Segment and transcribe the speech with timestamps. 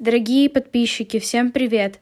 [0.00, 2.00] Дорогие подписчики, всем привет!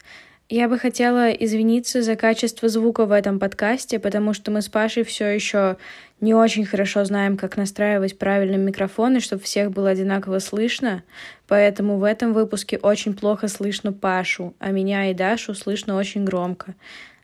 [0.49, 5.05] Я бы хотела извиниться за качество звука в этом подкасте, потому что мы с Пашей
[5.05, 5.77] все еще
[6.19, 11.03] не очень хорошо знаем, как настраивать правильно микрофоны, чтобы всех было одинаково слышно.
[11.47, 16.75] Поэтому в этом выпуске очень плохо слышно Пашу, а меня и Дашу слышно очень громко.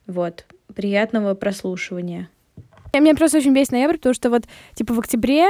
[0.06, 0.44] Вот.
[0.74, 2.28] Приятного прослушивания.
[2.92, 4.44] Меня просто очень бесит ноябрь, потому что вот,
[4.74, 5.46] типа, в октябре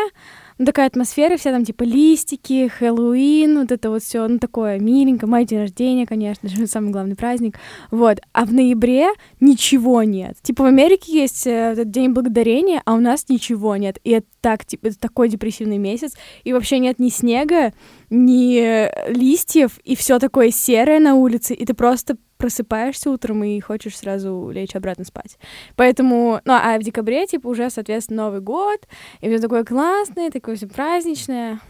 [0.58, 5.26] ну, такая атмосфера, вся там, типа, листики, Хэллоуин, вот это вот все, ну, такое миленько,
[5.26, 7.56] мой день рождения, конечно же, самый главный праздник,
[7.90, 8.18] вот.
[8.32, 9.08] А в ноябре
[9.40, 10.36] ничего нет.
[10.42, 13.98] Типа, в Америке есть э, этот День Благодарения, а у нас ничего нет.
[14.02, 16.14] И это так, типа, это такой депрессивный месяц,
[16.44, 17.72] и вообще нет ни снега,
[18.10, 23.98] ни листьев, и все такое серое на улице, и ты просто просыпаешься утром и хочешь
[23.98, 25.38] сразу лечь обратно спать.
[25.76, 28.86] Поэтому, ну, а в декабре, типа, уже, соответственно, Новый год,
[29.20, 31.60] и все такое классное, такое все праздничное.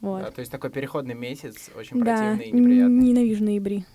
[0.00, 0.22] Вот.
[0.22, 3.08] Да, то есть такой переходный месяц, очень да, противный и неприятный.
[3.08, 3.86] ненавижу ноябри.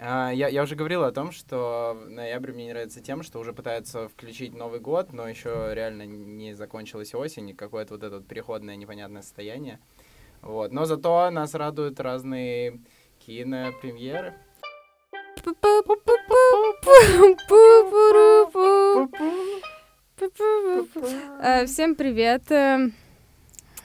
[0.00, 3.52] А, я, я уже говорил о том, что ноябрь мне не нравится тем, что уже
[3.52, 8.28] пытаются включить Новый год, но еще реально не закончилась осень, и какое-то вот это вот
[8.28, 9.80] переходное непонятное состояние.
[10.40, 10.70] Вот.
[10.70, 12.80] Но зато нас радуют разные
[13.18, 14.34] кинопремьеры.
[21.40, 22.50] Э, Всем привет.
[22.50, 22.90] э,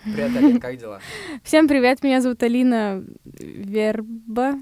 [0.03, 0.99] Привет, Алин, как дела?
[1.43, 4.55] Всем привет, меня зовут Алина Верба.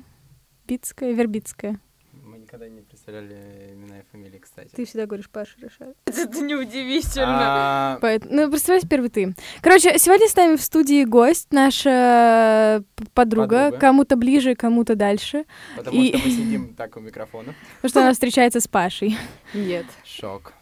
[0.67, 1.79] Бицкая, Вербицкая.
[2.11, 3.73] Мы никогда не представляли
[4.11, 4.69] фамилии, кстати.
[4.75, 5.95] Ты всегда говоришь Паша решает.
[6.05, 7.37] Это неудивительно.
[7.41, 9.33] А, Поэтому, ну, представляешь, первый ты.
[9.61, 13.77] Короче, сегодня с нами в студии гость, наша п- подруга, Подруга.
[13.79, 15.45] кому-то ближе, кому-то дальше,
[15.75, 17.53] потому И- что мы сидим так у микрофона.
[17.77, 19.17] потому что она встречается с Пашей.
[19.53, 19.85] Нет.
[20.05, 20.53] Шок.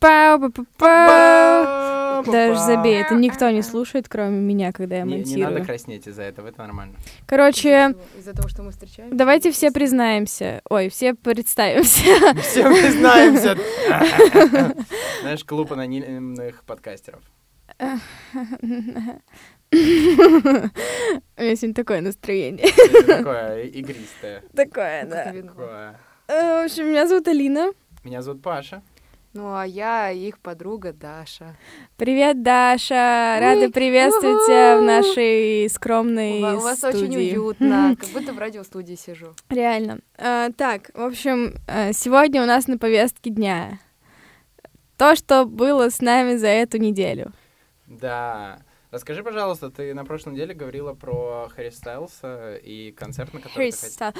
[0.00, 0.50] Пау,
[2.24, 2.66] Даже Па-па.
[2.66, 5.50] забей, это никто не слушает, кроме меня, когда я Не, не монтирую.
[5.54, 6.94] надо краснеть из-за этого, это нормально.
[7.26, 9.16] Короче, Из-за того, что мы встречаемся.
[9.16, 10.60] давайте все признаемся.
[10.68, 12.02] Ой, все представимся.
[12.42, 13.56] Все признаемся.
[15.22, 17.22] Знаешь, клуб анонимных подкастеров.
[19.70, 22.66] У меня сегодня такое настроение.
[23.06, 24.42] Такое игристое.
[24.54, 25.32] Такое, да.
[25.32, 26.00] Такое.
[26.28, 27.72] Э, В общем, меня зовут Алина.
[28.04, 28.82] Меня зовут Паша.
[29.34, 31.56] Ну, а я их подруга Даша.
[31.96, 33.38] Привет, Даша!
[33.38, 38.94] Рада приветствовать тебя в нашей скромной У, у вас очень уютно, как будто в радиостудии
[38.94, 39.34] сижу.
[39.50, 40.00] Реально.
[40.16, 43.78] Э, так, в общем, э, сегодня у нас на повестке дня
[44.96, 47.32] то, что было с нами за эту неделю.
[47.86, 48.58] Да.
[48.90, 53.70] Расскажи, пожалуйста, ты на прошлой неделе говорила про Харри Стайлса и концерт, на который Harry
[53.70, 54.14] ты хотела.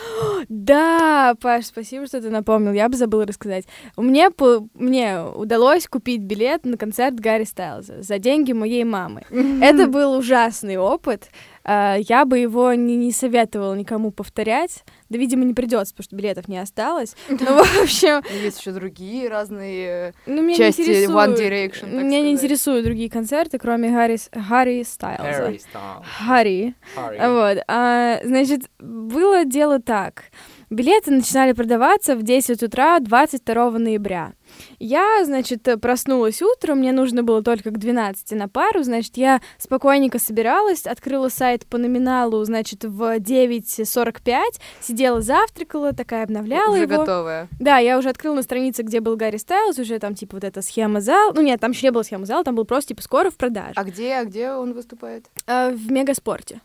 [0.49, 2.73] Да, Паш, спасибо, что ты напомнил.
[2.73, 3.65] Я бы забыла рассказать.
[3.97, 9.23] Мне, по- мне удалось купить билет на концерт Гарри Стайлза за деньги моей мамы.
[9.63, 11.31] Это был ужасный опыт.
[11.71, 14.85] А, Я бы его не, не советовала никому повторять.
[15.11, 17.15] Да, видимо, не придется, потому что билетов не осталось.
[17.29, 21.07] Ну, в общем, Есть еще другие разные ну, меня части не.
[21.07, 22.33] One Direction, Меня не сказать.
[22.33, 25.23] интересуют другие концерты, кроме Гарри, Гарри Стайлза.
[25.25, 26.07] Харри Стайлс.
[26.07, 26.75] Харри.
[26.95, 27.19] Харри.
[27.29, 30.25] Вот, а, значит, было дело так.
[30.71, 34.35] Билеты начинали продаваться в 10 утра 22 ноября.
[34.79, 40.19] Я, значит, проснулась утром, мне нужно было только к 12 на пару, значит, я спокойненько
[40.19, 44.43] собиралась, открыла сайт по номиналу, значит, в 9.45,
[44.83, 46.99] сидела, завтракала, такая обновляла уже его.
[46.99, 47.49] готовая.
[47.59, 50.61] Да, я уже открыла на странице, где был Гарри Стайлз, уже там, типа, вот эта
[50.61, 51.33] схема зал.
[51.35, 53.73] Ну, нет, там еще не было схемы зала, там был просто, типа, скоро в продаже.
[53.77, 55.31] А где, а где он выступает?
[55.47, 56.61] А, в Мегаспорте.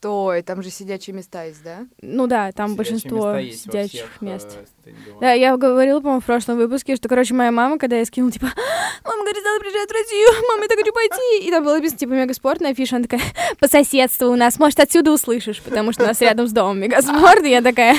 [0.00, 1.86] Отстой, там же сидячие места есть, да?
[2.00, 4.58] Ну да, там Сидячие большинство места сидячих всех, мест.
[4.86, 4.90] э.
[5.20, 8.46] Да, я говорила, по-моему, в прошлом выпуске, что, короче, моя мама, когда я скинула, типа,
[9.04, 11.46] мама говорит, надо приезжать в Россию, мама, я так хочу пойти.
[11.46, 13.20] И там было написано, типа, мегаспорт на афише, она такая,
[13.58, 17.44] по соседству у нас, может, отсюда услышишь, потому что у нас рядом с домом мегаспорт,
[17.44, 17.96] и я такая,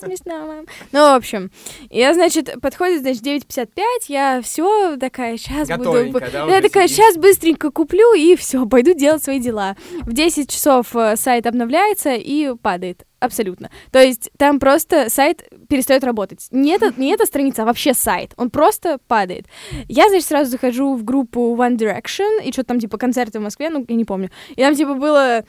[0.00, 0.66] смешно, мам.
[0.90, 1.52] Ну, в общем,
[1.90, 3.68] я, значит, подходит, значит, 9.55,
[4.08, 5.92] я все такая, сейчас буду...
[6.32, 9.76] Да, Я такая, сейчас быстренько куплю, и все, пойду делать свои дела.
[10.00, 13.04] В 10 часов э, сайт обновляется и падает.
[13.20, 13.70] Абсолютно.
[13.90, 16.46] То есть там просто сайт перестает работать.
[16.50, 18.32] Не эта, не эта страница, а вообще сайт.
[18.36, 19.46] Он просто падает.
[19.88, 23.70] Я, значит, сразу захожу в группу One Direction, и что-то там, типа, концерты в Москве,
[23.70, 24.30] ну, я не помню.
[24.50, 25.44] И там, типа, было...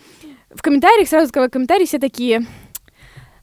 [0.50, 2.46] В комментариях, сразу открываю комментарии, все такие...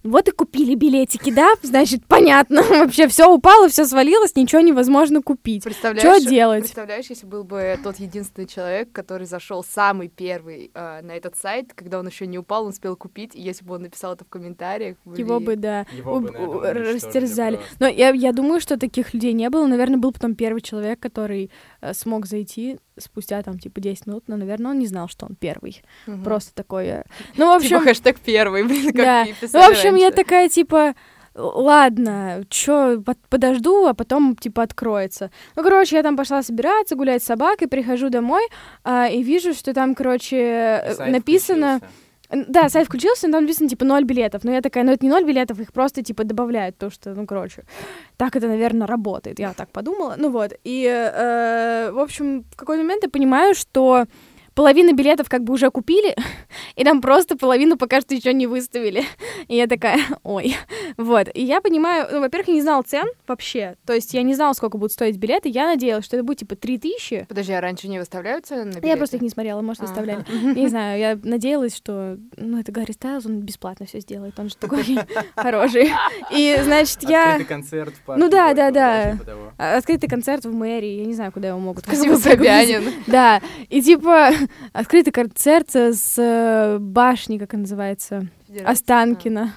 [0.07, 1.55] Вот и купили билетики, да?
[1.63, 2.63] Значит, понятно.
[2.69, 5.65] Вообще все упало, все свалилось, ничего невозможно купить.
[5.65, 6.61] Представляешь, Что делать?
[6.65, 11.73] Представляешь, если был бы тот единственный человек, который зашел самый первый э, на этот сайт,
[11.75, 14.29] когда он еще не упал, он успел купить, и если бы он написал это в
[14.29, 15.45] комментариях, Его блин.
[15.47, 17.57] бы, да, Его бы, уб- наверное, у- уничтожили растерзали.
[17.57, 17.75] просто.
[17.81, 19.67] Но я, я думаю, что таких людей не было.
[19.67, 21.51] Наверное, был потом первый человек, который
[21.81, 25.35] э, смог зайти спустя там типа 10 минут, но, наверное, он не знал, что он
[25.37, 25.83] первый.
[26.07, 26.25] Мгм.
[26.25, 27.05] Просто такое.
[27.37, 29.27] Ну, в Типа общем, хэштег первый, блин, как да.
[29.53, 30.17] Ну, в общем, я раньше.
[30.25, 30.95] такая, типа,
[31.35, 35.31] «Л- ладно, чё, под- подожду, а потом, типа, откроется.
[35.57, 38.43] Ну, короче, я там пошла собираться, гулять с собакой, прихожу домой,
[38.85, 41.77] а, и вижу, что там, короче, Сайт написано...
[41.77, 42.03] включился.
[42.49, 44.43] Да, сайт включился, но там написано, типа, ноль билетов.
[44.43, 47.25] Но я такая, ну, это не ноль билетов, их просто, типа, добавляют, то, что, ну,
[47.25, 47.63] короче,
[48.17, 49.39] так это, наверное, работает.
[49.39, 50.15] Я так подумала.
[50.19, 50.53] Ну, вот.
[50.65, 54.07] И, э, в общем, в какой-то момент я понимаю, что
[54.57, 56.17] половину билетов как бы уже купили,
[56.77, 59.05] и там просто половину пока что еще не выставили.
[59.47, 60.57] И я такая, ой.
[60.97, 61.29] Вот.
[61.35, 63.77] И я понимаю, ну, во-первых, я не знала цен вообще.
[63.85, 65.51] То есть я не знала, сколько будут стоить билеты.
[65.51, 67.27] Я надеялась, что это будет, типа, 3000.
[67.29, 68.89] Подожди, а раньше не выставляются на билеты?
[68.89, 70.25] Я просто их не смотрела, может, выставляли.
[70.57, 74.49] Я не знаю, я надеялась, что, ну, это Гарри Стайлз, он бесплатно все сделает, он
[74.49, 74.85] же такой
[75.37, 75.91] хороший.
[76.33, 77.33] И, значит, я...
[77.35, 79.19] Открытый концерт в парке Ну да, да, да.
[79.25, 79.53] того.
[79.59, 81.85] Открытый концерт в мэрии, я не знаю, куда его могут.
[81.85, 82.15] Спасибо.
[82.17, 82.93] Собянин.
[83.07, 84.31] Да, и типа
[84.73, 88.29] открытый концерт с э, башни, как она называется,
[88.65, 89.55] Останкина.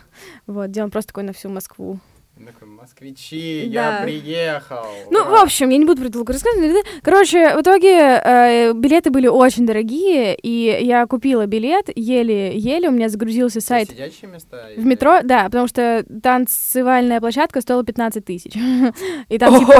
[0.47, 1.99] Вот, где он просто такой на всю Москву.
[2.37, 3.97] Он такой, москвичи, Да.
[3.97, 4.85] я приехал.
[5.11, 6.85] Ну, Ура!» в общем, я не буду про это долго рассказывать.
[7.01, 13.09] Короче, в итоге э, билеты были очень дорогие, и я купила билет еле-еле, у меня
[13.09, 14.69] загрузился сайт Сидячие места?
[14.77, 18.53] в метро, да, потому что танцевальная площадка стоила 15 тысяч.
[19.27, 19.73] И там типа...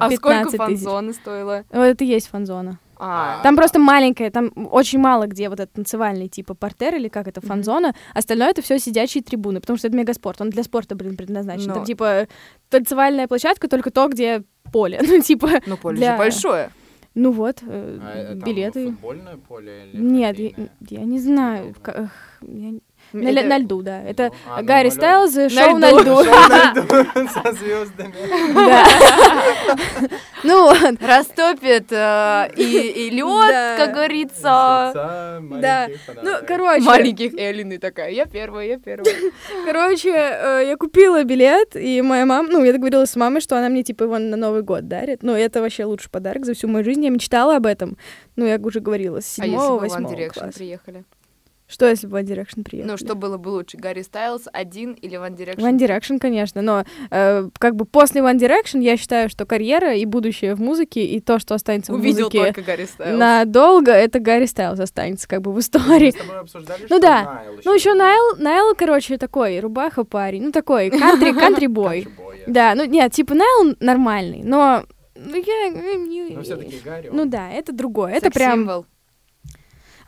[0.00, 0.58] А сколько 15 тысяч.
[0.58, 1.64] фан-зоны стоило?
[1.70, 2.80] Вот это и есть фан-зона.
[3.00, 7.28] А, Там просто маленькая, там очень мало где вот этот танцевальный типа портер или как
[7.28, 7.94] это, фан-зона.
[8.14, 11.68] Остальное это все сидячие трибуны, потому что это мегаспорт, он для спорта, блин, предназначен.
[11.68, 12.26] Но- Там типа
[12.68, 14.42] танцевальная площадка, только то, где
[14.72, 14.98] поле.
[15.08, 16.70] Ну, типа, ну поле для- же большое.
[17.14, 18.86] ну вот, э, А, э, там билеты.
[18.86, 20.50] футбольное поле или Нет, я,
[20.90, 21.74] я не знаю.
[21.74, 21.82] Футбольное.
[21.82, 22.10] ка- эх,
[22.42, 22.80] я-
[23.12, 24.02] На, Это- на льду, да.
[24.02, 26.24] Это А, Гарри Стайлз, и На шоу на льду.
[26.24, 28.14] Шоу на льду со звездами.
[28.54, 28.86] Да.
[30.44, 31.02] Ну вот.
[31.02, 34.92] Растопит э, и, лед, как говорится.
[35.60, 35.88] Да.
[36.22, 39.14] Ну, короче, Маленьких Эллин и такая, я первая, я первая.
[39.66, 43.68] Короче, э, я купила билет, и моя мама, ну, я договорилась с мамой, что она
[43.68, 45.22] мне, типа, его на Новый год дарит.
[45.22, 47.04] Ну, это вообще лучший подарок за всю мою жизнь.
[47.04, 47.96] Я мечтала об этом.
[48.36, 51.04] Ну, я уже говорила, с А если бы One Direction приехали?
[51.68, 52.90] Что, если бы One Direction приехали?
[52.90, 55.58] Ну, что было бы лучше, Гарри Стайлз один или One Direction?
[55.58, 60.06] One Direction, конечно, но э, как бы после One Direction я считаю, что карьера и
[60.06, 63.18] будущее в музыке, и то, что останется в Увидел музыке только Гарри Стайлз.
[63.18, 66.10] надолго, это Гарри Стайлз останется как бы в Мы истории.
[66.10, 67.24] с тобой обсуждали, Ну что да.
[67.24, 72.08] Найл Ну, еще Найл, Найл, короче, такой, рубаха парень, ну, такой, кантри, кантри-бой.
[72.46, 74.84] Да, ну нет, типа Найл нормальный, но
[75.14, 75.68] ну, я...
[75.68, 77.10] э, Но все-таки Гарри.
[77.12, 78.12] Ну да, это другое.
[78.12, 78.86] Это прям...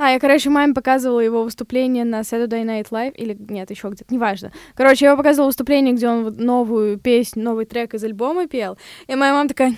[0.03, 4.15] А, я, короче, маме показывала его выступление на Saturday Night Live, или нет, еще где-то,
[4.15, 4.51] неважно.
[4.75, 8.79] Короче, я его показывала выступление, где он вот новую песню, новый трек из альбома пел,
[9.09, 9.75] и моя мама такая,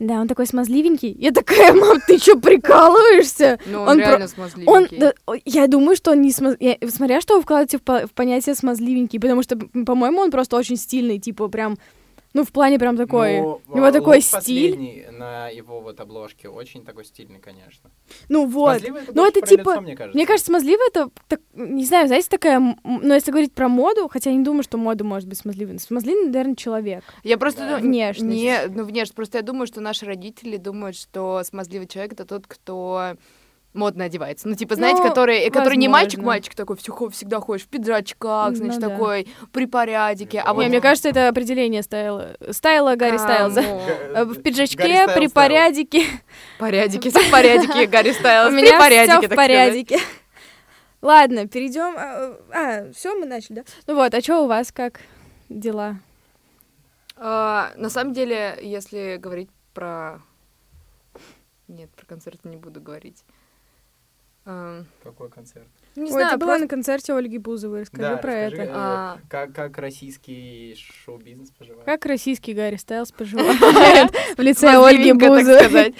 [0.00, 1.14] да, он такой смазливенький.
[1.20, 3.60] Я такая, мам, ты что, прикалываешься?
[3.66, 4.98] Ну, он, Он про- реально Он, смазливенький.
[4.98, 6.56] да, о, я думаю, что он не смаз...
[6.58, 9.56] я- смотря что вы вкладываете в, по- в понятие смазливенький, потому что,
[9.86, 11.78] по-моему, он просто очень стильный, типа прям,
[12.34, 14.32] ну, в плане прям такой, Ну, у него а, такой стиль.
[14.72, 17.90] последний на его вот обложке очень такой стильный, конечно.
[18.28, 18.72] Ну вот.
[18.78, 20.16] Смазливый это Ну, больше это про типа- лицо, мне кажется.
[20.18, 24.08] Мне кажется, смазливый это, так, не знаю, знаете, такая, м, ну, если говорить про моду,
[24.08, 25.78] хотя я не думаю, что мода может быть смазливой.
[25.78, 27.04] Смазливый, наверное, человек.
[27.22, 27.66] Я просто Да.
[27.76, 27.82] думаю...
[27.84, 28.28] Внешность.
[28.28, 29.14] Не, ну, внешность.
[29.14, 33.16] Просто я думаю, что наши родители думают, что смазливый человек— это тот, кто
[33.74, 34.48] модно одевается.
[34.48, 35.90] Ну, типа, знаете, Ну, который, который не возможно.
[35.90, 38.88] мальчик-мальчик такой, всегда ходишь в пиджачках, Ну значит, да.
[38.88, 40.40] такой при порядке.
[40.40, 40.62] А Не, вот...
[40.62, 43.60] Не, мне кажется, это определение стайла, стайла Гарри Стайлза.
[43.60, 45.28] Э, В пиджачке, при.
[46.58, 49.36] Порядики, все в порядке, Гарри У Стайлз, при меня все в так сказать.
[49.36, 49.98] порядке.
[51.02, 51.94] Ладно, перейдем.
[51.98, 53.64] А, все, мы начали, да?
[53.86, 55.00] Ну вот, а что у вас как
[55.48, 55.98] дела?
[57.16, 60.20] А, на самом деле, если говорить про...
[61.68, 63.24] Нет, про концерт не буду говорить.
[64.44, 65.66] Какой концерт?
[65.96, 68.62] Не Ой, знаю, ты была просто- на концерте Ольги Бузовой, расскажи Да, про расскажи, это.
[68.64, 69.18] э, А.
[69.28, 71.84] Как, как российский шоу-бизнес поживает?
[71.86, 73.58] Как российский Гарри Стайлз поживает
[74.36, 75.94] в лице Ольги Бузовой?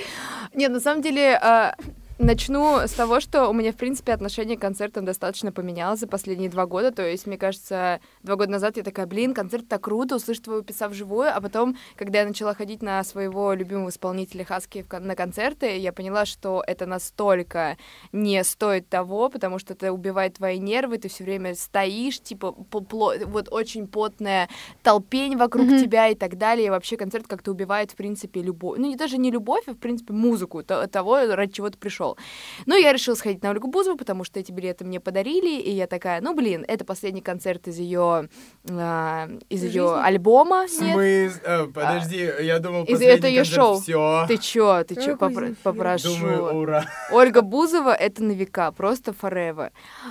[0.52, 1.74] Нет, на самом деле, а,
[2.20, 6.48] Начну с того, что у меня, в принципе, отношение к концертам достаточно поменялось за последние
[6.48, 6.92] два года.
[6.92, 10.62] То есть, мне кажется, два года назад я такая, блин, концерт так круто, услышать твою
[10.62, 11.34] писав вживую.
[11.34, 16.24] А потом, когда я начала ходить на своего любимого исполнителя Хаски на концерты, я поняла,
[16.24, 17.78] что это настолько
[18.12, 23.48] не стоит того, потому что это убивает твои нервы, ты все время стоишь, типа, вот
[23.50, 24.48] очень потная
[24.84, 25.82] толпень вокруг mm-hmm.
[25.82, 26.68] тебя и так далее.
[26.68, 28.78] И вообще концерт как-то убивает, в принципе, любовь.
[28.78, 32.18] Ну, не даже не любовь, а, в принципе, музыку того, ради чего ты пришел пришел.
[32.66, 35.86] Ну, я решила сходить на Ольгу Бузову, потому что эти билеты мне подарили, и я
[35.86, 38.28] такая, ну, блин, это последний концерт из ее
[38.70, 40.66] а, из ее альбома.
[40.68, 40.98] Смысл?
[41.44, 43.80] Э, подожди, а, я думал, из это ее шоу.
[43.80, 44.24] Все.
[44.28, 46.14] Ты чё, ты чё, попро- попрошу.
[46.14, 46.84] Думаю, ура.
[47.10, 49.70] Ольга Бузова это на века, просто forever.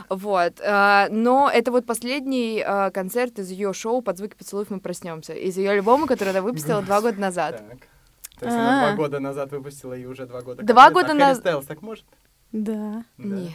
[0.09, 4.79] Вот, а, но это вот последний а, концерт из ее шоу «Под звуки поцелуев мы
[4.79, 7.63] проснемся», из ее альбома, который она выпустила два года назад.
[7.69, 7.92] Так.
[8.39, 11.37] То есть она два года назад выпустила и уже два года Два года назад.
[11.37, 12.05] Стайлз так может?
[12.51, 13.03] Да.
[13.17, 13.51] Не.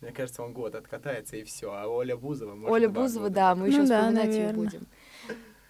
[0.00, 1.72] Мне кажется, он год откатается и все.
[1.72, 4.86] А Оля Бузова может Оля Бузова, да, мы еще ну, вспоминать ее будем.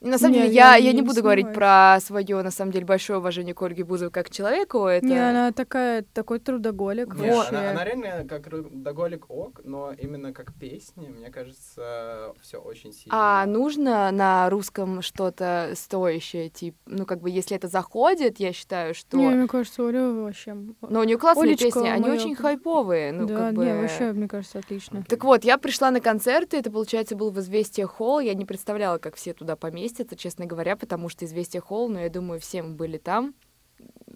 [0.00, 2.86] На самом не, деле, я, я, я не буду говорить про свое, на самом деле,
[2.86, 4.86] большое уважение к Ольге Бузовой как к человеку.
[4.86, 5.04] Это...
[5.04, 7.14] Не, она такая, такой трудоголик.
[7.14, 12.92] Не, она, она реально как трудоголик ок, но именно как песни, мне кажется, все очень
[12.92, 13.10] сильно.
[13.12, 18.94] А нужно на русском что-то стоящее, типа, ну, как бы, если это заходит, я считаю,
[18.94, 19.18] что...
[19.18, 20.54] Не, мне кажется, Оля вообще...
[20.80, 22.14] Но у нее классные Олечка песни, они моя...
[22.14, 23.12] очень хайповые.
[23.12, 23.64] Ну, да, как бы...
[23.66, 25.04] не, вообще, мне кажется, отлично.
[25.06, 28.96] Так вот, я пришла на концерты, это, получается, был в «Известия Холл», я не представляла,
[28.96, 29.56] как все туда
[29.90, 33.34] поместятся, честно говоря, потому что «Известия Холл», но я думаю, все мы были там.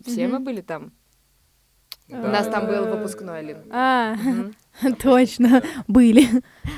[0.04, 0.28] Все mm-hmm.
[0.28, 0.93] мы были там.
[2.09, 2.19] Да.
[2.19, 3.57] У нас там был выпускной, Алин.
[3.71, 4.14] А,
[5.02, 6.26] точно, были.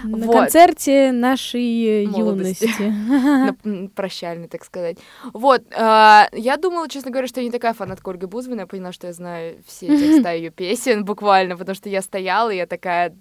[0.04, 3.88] На концерте нашей юности.
[3.96, 4.98] Прощальный, так сказать.
[5.32, 8.92] Вот, а, я думала, честно говоря, что я не такая фанатка Ольги Бузовой, я поняла,
[8.92, 13.16] что я знаю все текста ее песен буквально, потому что я стояла, и я такая,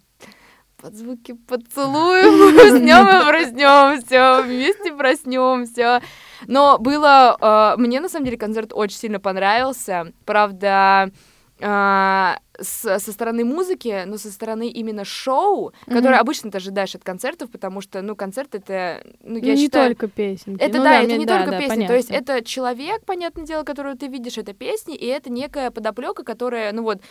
[0.78, 6.02] под звуки поцелуем, с днем проснемся, вместе проснемся.
[6.48, 7.38] Но было...
[7.40, 10.12] Э, мне, на самом деле, концерт очень сильно понравился.
[10.26, 11.12] Правда,
[11.60, 15.94] э, с, со стороны музыки, но со стороны именно шоу, mm-hmm.
[15.94, 19.96] которое обычно ты ожидаешь от концертов, потому что, ну, концерт это, ну, я не считаю...
[19.96, 20.56] только песни.
[20.60, 21.88] Это, ну, да, да, это не да, только да, песни, понятно.
[21.88, 26.24] то есть это человек, понятное дело, которого ты видишь, это песни, и это некая подоплека,
[26.24, 27.02] которая, ну, вот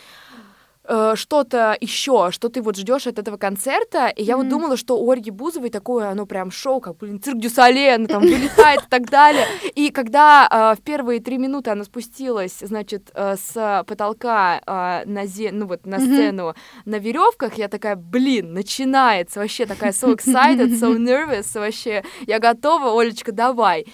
[0.87, 4.37] э, что-то еще, что ты вот ждешь от этого концерта, и я mm-hmm.
[4.37, 8.21] вот думала, что у Ольги Бузовой такое, оно прям шоу, как, блин, цирк Дюсален, там
[8.21, 9.45] вылетает и так далее.
[9.75, 15.25] И когда э, в первые три минуты она спустилась, значит, э, с потолка э, на,
[15.25, 15.51] зе...
[15.51, 16.81] ну, вот, на сцену mm-hmm.
[16.85, 22.99] на веревках, я такая, блин, начинается, вообще такая so excited, so nervous, вообще, я готова,
[22.99, 23.85] Олечка, давай.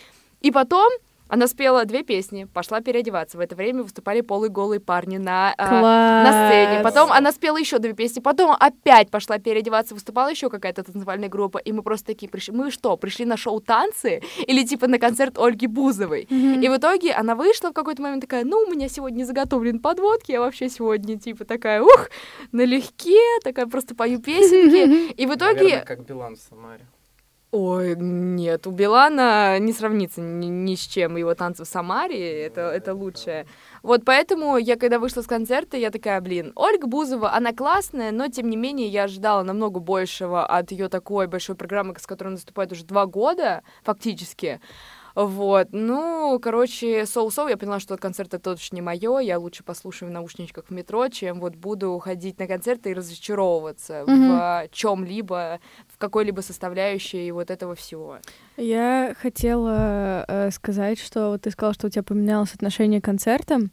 [0.42, 0.92] И потом
[1.32, 3.38] она спела две песни, пошла переодеваться.
[3.38, 6.84] В это время выступали полуголые парни на, э, на сцене.
[6.84, 11.58] Потом она спела еще две песни, потом опять пошла переодеваться, выступала еще какая-то танцевальная группа.
[11.58, 12.54] И мы просто такие пришли.
[12.54, 16.28] Мы что, пришли на шоу танцы или типа на концерт Ольги Бузовой?
[16.30, 16.66] Mm-hmm.
[16.66, 20.34] И в итоге она вышла в какой-то момент такая, ну, у меня сегодня заготовлен подводки,
[20.34, 22.10] я вообще сегодня типа такая, ух,
[22.52, 25.14] налегке, такая просто пою песенки.
[25.22, 25.54] И в итоге...
[25.54, 26.86] Наверное, как Билан в Самаре.
[27.54, 32.62] Ой, нет, у Билана не сравнится ни, ни с чем его танцы в Самаре, это,
[32.62, 33.46] это лучшее.
[33.84, 38.30] Вот поэтому я, когда вышла с концерта, я такая, блин, Ольга Бузова, она классная, но
[38.30, 42.72] тем не менее я ожидала намного большего от ее такой большой программы, с которой наступает
[42.72, 44.62] уже два года, фактически.
[45.16, 50.10] Вот, ну, короче, соу-соу, я поняла, что концерт это точно не мое, я лучше послушаю
[50.10, 54.70] в наушничках в метро, чем вот буду ходить на концерты и разочаровываться mm-hmm.
[54.70, 58.18] в чем-либо, в какой-либо составляющей вот этого всего.
[58.58, 63.72] Я хотела э, сказать, что вот ты сказала, что у тебя поменялось отношение к концертам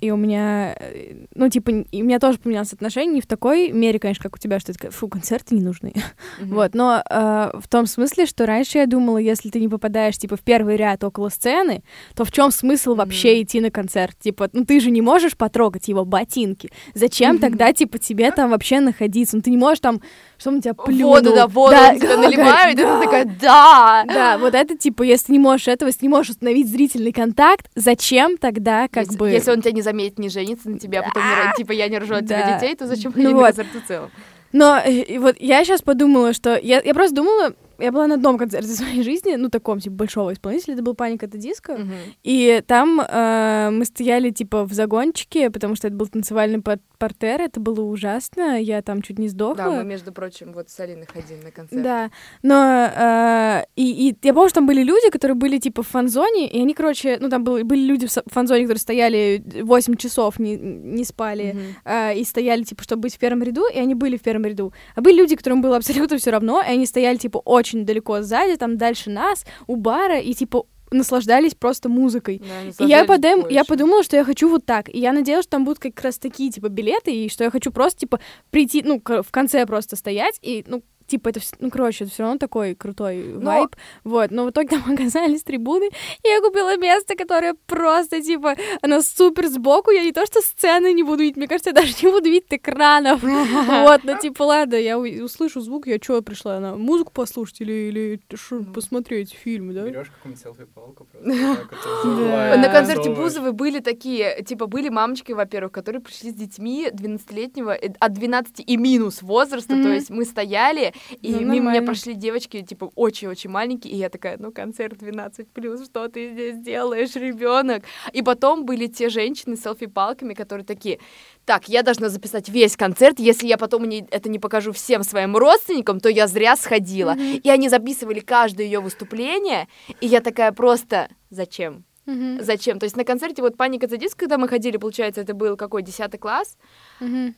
[0.00, 3.70] и у меня, э, ну, типа, и у меня тоже поменялось отношение не в такой
[3.70, 5.92] мере, конечно, как у тебя, что это, фу, концерты не нужны.
[6.40, 6.54] Mm-hmm.
[6.54, 10.36] вот, но э, в том смысле, что раньше я думала, если ты не попадаешь, типа,
[10.36, 11.82] в первый ряд около сцены,
[12.14, 12.96] то в чем смысл mm-hmm.
[12.96, 14.16] вообще идти на концерт?
[14.18, 16.70] Типа, ну, ты же не можешь потрогать его ботинки.
[16.94, 17.40] Зачем mm-hmm.
[17.40, 19.36] тогда, типа, тебе там вообще находиться?
[19.36, 20.00] Ну, ты не можешь там,
[20.38, 21.12] что он тебя плюнул.
[21.12, 22.82] Воду, да, воду да, тебя наливают, да.
[22.82, 24.04] и ты такая, да!
[24.06, 28.36] Да, вот это, типа, если не можешь этого, если не можешь установить зрительный контакт, зачем
[28.36, 29.30] тогда, как если, бы...
[29.30, 31.22] Если он тебя не заметит, не женится на тебя, а потом,
[31.56, 34.10] типа, я не рожу от тебя детей, то зачем ходить ну на концерт в целом?
[34.52, 36.58] Но и вот я сейчас подумала, что...
[36.58, 40.32] Я, я просто думала, я была на одном концерте своей жизни, ну, таком, типа, большого
[40.32, 41.92] исполнителя, это был «Паника это диско», Мгм.
[42.22, 46.62] и там э, мы стояли, типа, в загончике, потому что это был танцевальный
[46.98, 49.56] портер, это было ужасно, я там чуть не сдохла.
[49.64, 51.82] Да, мы, между прочим, вот с Алиной ходили на концерт.
[51.82, 52.10] Да,
[52.42, 56.48] но э, и, и я помню, что там были люди, которые были типа в фан-зоне,
[56.48, 60.56] и они, короче, ну там был- были люди в фан-зоне, которые стояли 8 часов, не,
[60.56, 61.62] не спали, Мгм.
[61.84, 64.72] э, и стояли, типа, чтобы быть в первом ряду, и они были в первом ряду.
[64.94, 68.56] А были люди, которым было абсолютно все равно, и они стояли, типа, очень далеко сзади,
[68.56, 72.40] там дальше нас, у бара, и, типа, наслаждались просто музыкой.
[72.78, 74.88] Да, И я, подем, я подумала, что я хочу вот так.
[74.94, 77.72] И я надеялась, что там будут как раз такие, типа, билеты, и что я хочу
[77.72, 78.20] просто, типа,
[78.50, 82.38] прийти, ну, в конце просто стоять, и, ну, типа, это, ну, короче, это все равно
[82.38, 83.76] такой крутой Но- вайб.
[84.04, 85.86] Вот, но в итоге там оказались трибуны,
[86.22, 90.92] и я купила место, которое просто, типа, оно супер сбоку, я не то что сцены
[90.92, 93.20] не буду видеть, мне кажется, я даже не буду видеть экранов.
[93.86, 98.20] Вот, ну, типа, ладно, я услышу звук, я что пришла, на музыку послушать или, или
[98.50, 98.64] Ну.
[98.72, 99.82] посмотреть фильм, да?
[99.84, 102.56] Берешь какую-нибудь селфи-палку просто.
[102.56, 103.10] На концерте.
[103.10, 108.60] Бузовой были такие, типа, были мамочки, во-первых, которые пришли с детьми 12-летнего, э, от 12
[108.66, 110.92] и минус возраста, то есть мы стояли,
[111.22, 115.48] и Ну, мимо меня прошли девочки, типа, очень-очень маленькие, и я такая, ну, концерт 12
[115.48, 117.84] плюс, что ты здесь делаешь, ребенок?
[118.12, 120.98] И потом были те женщины с селфи-палками, которые такие,
[121.44, 125.36] так, я должна записать весь концерт, если я потом не- это не покажу всем своим
[125.36, 127.16] родственникам, то я зря сходила.
[127.16, 129.68] И они записывали каждое ее выступление,
[130.00, 131.85] и я такая просто, зачем?
[132.06, 132.42] Мгм.
[132.42, 132.78] Зачем?
[132.78, 135.82] То есть на концерте вот «Паника за диск», когда мы ходили, получается, это был какой,
[135.82, 136.56] 10 класс,
[137.00, 137.34] м-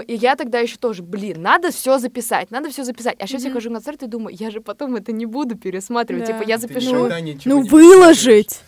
[0.00, 3.16] и я тогда еще тоже, блин, надо все записать, надо все записать.
[3.18, 3.54] А сейчас я Мгм.
[3.54, 6.26] хожу на концерт и думаю, я же потом это не буду пересматривать.
[6.26, 6.32] Да.
[6.38, 7.08] Типа я запишу.
[7.44, 8.60] Ну, не выложить.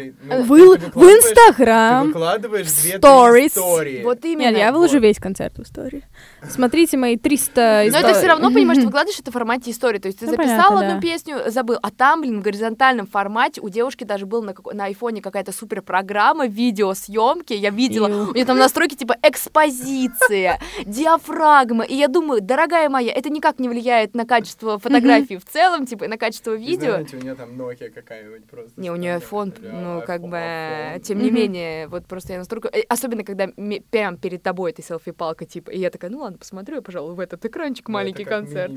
[0.00, 2.06] Ты, Э, ну, Выл- ты в Инстаграм.
[2.08, 3.46] Ты выкладываешь две Stories.
[3.48, 4.02] истории.
[4.02, 4.48] Вот именно.
[4.50, 5.02] Нет, я выложу Вот.
[5.02, 6.04] весь концерт в истории.
[6.48, 9.98] Смотрите мои 300 Но это все равно, понимаешь, ты выкладываешь это в формате истории.
[9.98, 11.00] То есть ты Ну, записал понятно, одну да.
[11.00, 15.20] песню, забыл, а там, блин, в горизонтальном формате у девушки даже был на, на айфоне
[15.22, 17.52] какая-то супер программа видеосъемки.
[17.52, 18.30] Я видела, Ю.
[18.30, 21.84] у нее там настройки типа экспозиция, диафрагма.
[21.84, 26.04] И я думаю, дорогая моя, это никак не влияет на качество фотографии в целом, типа,
[26.04, 26.90] и на качество видео.
[26.92, 28.72] знаете, у нее там Nokia какая-нибудь просто.
[28.80, 29.52] Не, у нее iPhone,
[29.96, 32.68] ну, как iPhone, бы, тем не менее, вот просто я настолько...
[32.68, 36.38] э, Особенно, когда ме- прям перед тобой эта селфи-палка, типа, и я такая, ну ладно,
[36.38, 38.72] посмотрю я, пожалуй, в этот экранчик, маленький как концерт.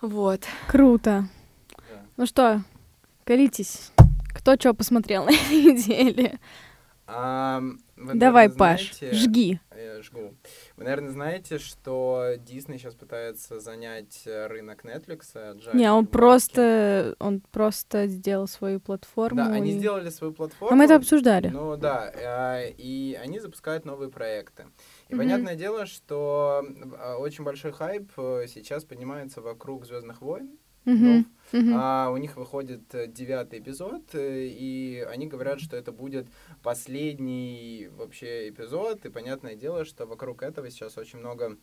[0.00, 0.42] Вот.
[0.68, 1.28] Круто.
[2.16, 2.62] Ну что,
[3.24, 3.92] колитесь.
[4.34, 6.38] Кто что посмотрел на этой неделе?
[8.06, 9.60] Вы, Давай, наверное, Паш, знаете- жги.
[9.76, 10.34] Я жгу.
[10.76, 15.36] Вы, наверное, знаете, что Дисней сейчас пытается занять э, рынок Netflix.
[15.36, 19.36] отжать Не, он просто, он просто сделал свою платформу.
[19.36, 20.72] Да, они и- сделали свою платформу.
[20.72, 21.48] А мы это обсуждали.
[21.48, 24.66] Ну да, и они запускают новые проекты.
[25.08, 25.22] И Мгм.
[25.24, 26.62] понятное дело, что
[27.18, 30.58] очень большой хайп э, сейчас поднимается вокруг Звездных войн.
[30.84, 31.74] Мгм, мгм.
[31.74, 36.26] А у них выходит э, девятый эпизод, э, и они говорят, что это будет
[36.62, 41.56] последний вообще эпизод, и понятное дело, что вокруг этого сейчас очень много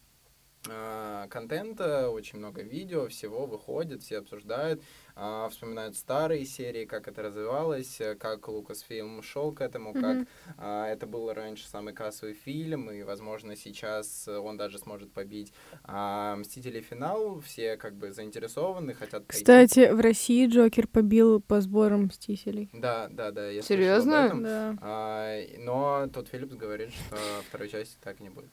[0.68, 4.82] а, контента, очень много видео, всего выходит, все обсуждают,
[5.22, 10.28] а, вспоминают старые серии, как это развивалось, э, как Лукасфильм шел к этому, как Мгм.
[10.58, 15.52] а, это был раньше самый кассовый фильм, и, возможно, сейчас э, он даже сможет побить
[15.84, 16.80] а, «Мстители.
[16.80, 17.42] Финал».
[17.42, 19.44] Все как бы заинтересованы, хотят пойти.
[19.44, 22.70] Кстати, в России Джокер побил по сборам Мстителей.
[22.72, 24.14] Да, да, да, я слышал об Серьезно?
[24.14, 24.44] этом.
[24.44, 24.78] Да.
[24.82, 27.18] А, но тот Филлипс говорит, что
[27.50, 28.52] второй части так не будет.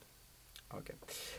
[0.69, 0.97] Окей.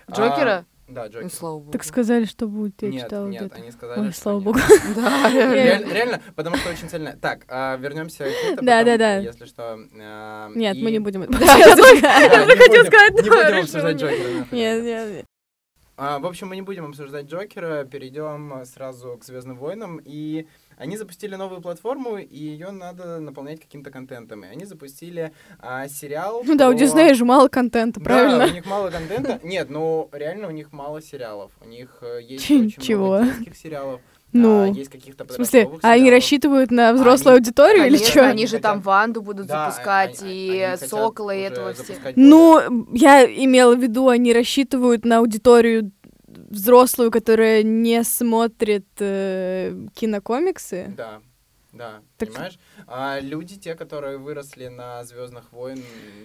[0.10, 0.66] Джокера?
[0.66, 1.30] А, да, Ну, Джокер.
[1.32, 1.71] слава богу.
[1.71, 3.62] Так сказали, что будет, я нет, читала нет, где-то.
[3.62, 4.60] они сказали, Ой, что слава богу.
[4.95, 6.21] Да, реально.
[6.36, 7.17] Потому что очень сильно.
[7.17, 8.62] Так, а, вернемся к.
[8.62, 9.17] Да, да, да.
[9.17, 9.78] Если что.
[10.00, 14.47] а, Нет, мы не будем я тоже хотела будем- сказать, Не будем обсуждать Джокера.
[14.52, 15.26] нет, нет.
[16.00, 20.00] А, в общем, мы не будем обсуждать Джокера, перейдем сразу к Звездным войнам.
[20.06, 20.45] И
[20.78, 24.44] они запустили новую платформу, и ее надо наполнять каким-то контентом.
[24.46, 26.44] И они запустили а, сериал.
[26.46, 28.46] Ну да, у про- Диснея же мало контента, Да, правильно?
[28.46, 29.40] у них мало контента.
[29.44, 31.52] Нет, ну реально у них мало сериалов.
[31.63, 33.18] У них э, есть очень чего?
[33.18, 34.02] много детских сериалов.
[34.34, 36.12] Ну, а, есть каких-то В смысле, а они сериалов.
[36.12, 38.30] рассчитывают на взрослую Они- аудиторию или Конечно, что?
[38.30, 41.94] они же там хотят- Ванду будут Да, запускать, они- и они Сокола, и этого все.
[42.18, 45.92] Ну, я имела в виду, они рассчитывают на аудиторию
[46.48, 50.94] взрослую, которая не смотрит э, кинокомиксы.
[50.96, 51.22] Да,
[51.74, 52.60] да, Так- понимаешь?
[52.88, 55.84] А люди, те, которые выросли на Звездных войн.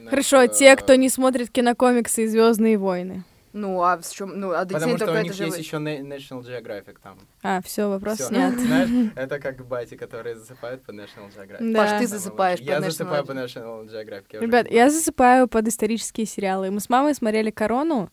[0.09, 3.25] Хорошо, те, кто не смотрит кинокомиксы и Звездные войны.
[3.53, 4.41] Ну, а в чем?
[4.41, 5.45] Ну, а Потому что у них же...
[5.45, 7.19] есть еще National Geographic там.
[7.43, 8.29] А, все, вопрос Всё.
[8.29, 8.55] снят.
[8.59, 11.73] Знаешь, это как бати, которые засыпают по National Geographic.
[11.73, 11.79] Да.
[11.79, 12.75] Паш, ты засыпаешь лучшее.
[12.75, 14.25] Я под National засыпаю по National Geographic.
[14.33, 16.71] я Ребят, я засыпаю под исторические сериалы.
[16.71, 18.11] Мы с мамой смотрели «Корону»,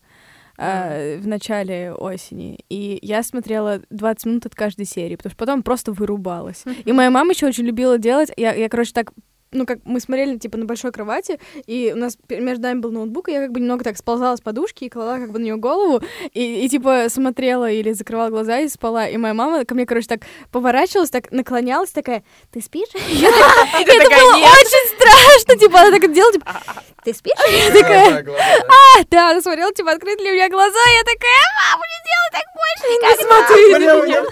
[0.60, 2.58] э, в начале осени.
[2.68, 6.64] И я смотрела 20 минут от каждой серии, потому что потом просто вырубалась.
[6.84, 8.30] И моя мама еще очень любила делать.
[8.36, 9.12] Я, я короче, так
[9.52, 13.28] ну, как мы смотрели, типа, на большой кровати, и у нас между нами был ноутбук,
[13.28, 15.56] и я как бы немного так сползала с подушки и клала как бы на нее
[15.56, 19.08] голову, и, и, типа, смотрела или закрывала глаза и спала.
[19.08, 20.20] И моя мама ко мне, короче, так
[20.52, 22.88] поворачивалась, так наклонялась, такая, ты спишь?
[23.08, 26.62] Я Это было очень страшно, типа, она так делала, типа,
[27.04, 27.32] ты спишь?
[27.50, 28.24] Я такая.
[28.30, 32.30] «А, да, она смотрела, типа, открыты ли у меня глаза, я такая, мама, не делай
[32.32, 33.46] так больше Не никогда.
[33.46, 34.22] смотри Бля, на меня.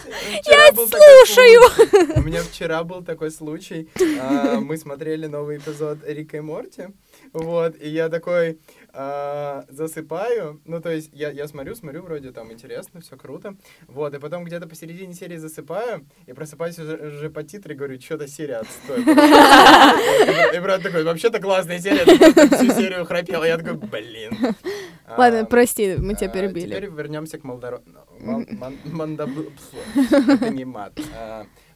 [0.44, 2.16] такой слушаю.
[2.16, 3.88] У меня вчера был такой случай.
[4.20, 6.88] а, Мы смотрели новый эпизод Рика и Морти.
[7.32, 8.58] Вот, и я такой
[8.92, 10.60] а, засыпаю.
[10.64, 13.56] Ну, то есть, я, я смотрю, смотрю, вроде там интересно, все круто.
[13.86, 18.00] Вот, и потом где-то посередине серии засыпаю, и просыпаюсь уже, уже по титру и говорю,
[18.00, 19.00] что-то серия отстой.
[20.54, 23.44] И- брат такой, вообще-то классная серия, всю серию храпел.
[23.44, 24.32] Я такой, блин.
[25.16, 26.66] Ладно, А, прости, мы тебя а, перебили.
[26.74, 27.82] Теперь вернемся к Молдаро...
[28.20, 29.52] Мал- ман- Мандабл-
[30.34, 30.98] Это не мат.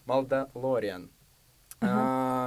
[0.04, 1.10] Малдалориан.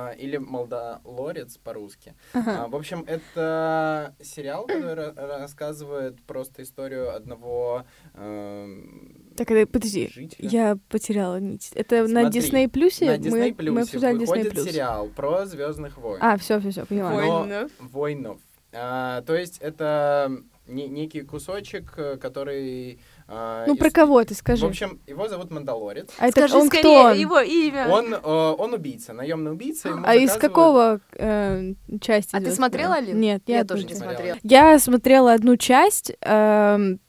[0.05, 2.13] А, Или Молдалорец по-русски.
[2.33, 10.09] А, В общем, это сериал, который ра- рассказывает просто историю одного эм, Так, это, подожди,
[10.13, 10.49] жителя.
[10.49, 11.71] я потеряла нить.
[11.75, 13.05] Это на Смотри, Disney Плюсе?
[13.05, 14.65] На Мы- Disney Мы Плюсе обсуждали Disney выходит Плюс.
[14.65, 16.19] сериал про Звездных войн.
[16.21, 17.13] А, все, все, все, поняла.
[17.13, 17.25] Ой.
[17.25, 17.71] Но- Войнов.
[17.79, 18.39] Войнов.
[18.73, 20.31] А, то есть это
[20.67, 22.99] не- некий кусочек, э, который...
[23.27, 24.65] а, Ну, из- про кого ты скажи?
[24.65, 26.09] В общем, его зовут Мандалорец.
[26.19, 27.17] а это Скажи он скорее кто он?
[27.17, 27.87] его имя.
[27.89, 28.17] Он, э,
[28.57, 29.89] он убийца, наемный убийца.
[30.05, 32.35] А из заказывают- какого э, части?
[32.35, 33.03] А ты «Звёздных смотрела, войн»?
[33.05, 33.19] Алин?
[33.19, 34.15] Нет, Я я тоже не смотрела.
[34.17, 34.37] смотрела.
[34.43, 36.99] Я смотрела одну часть, м,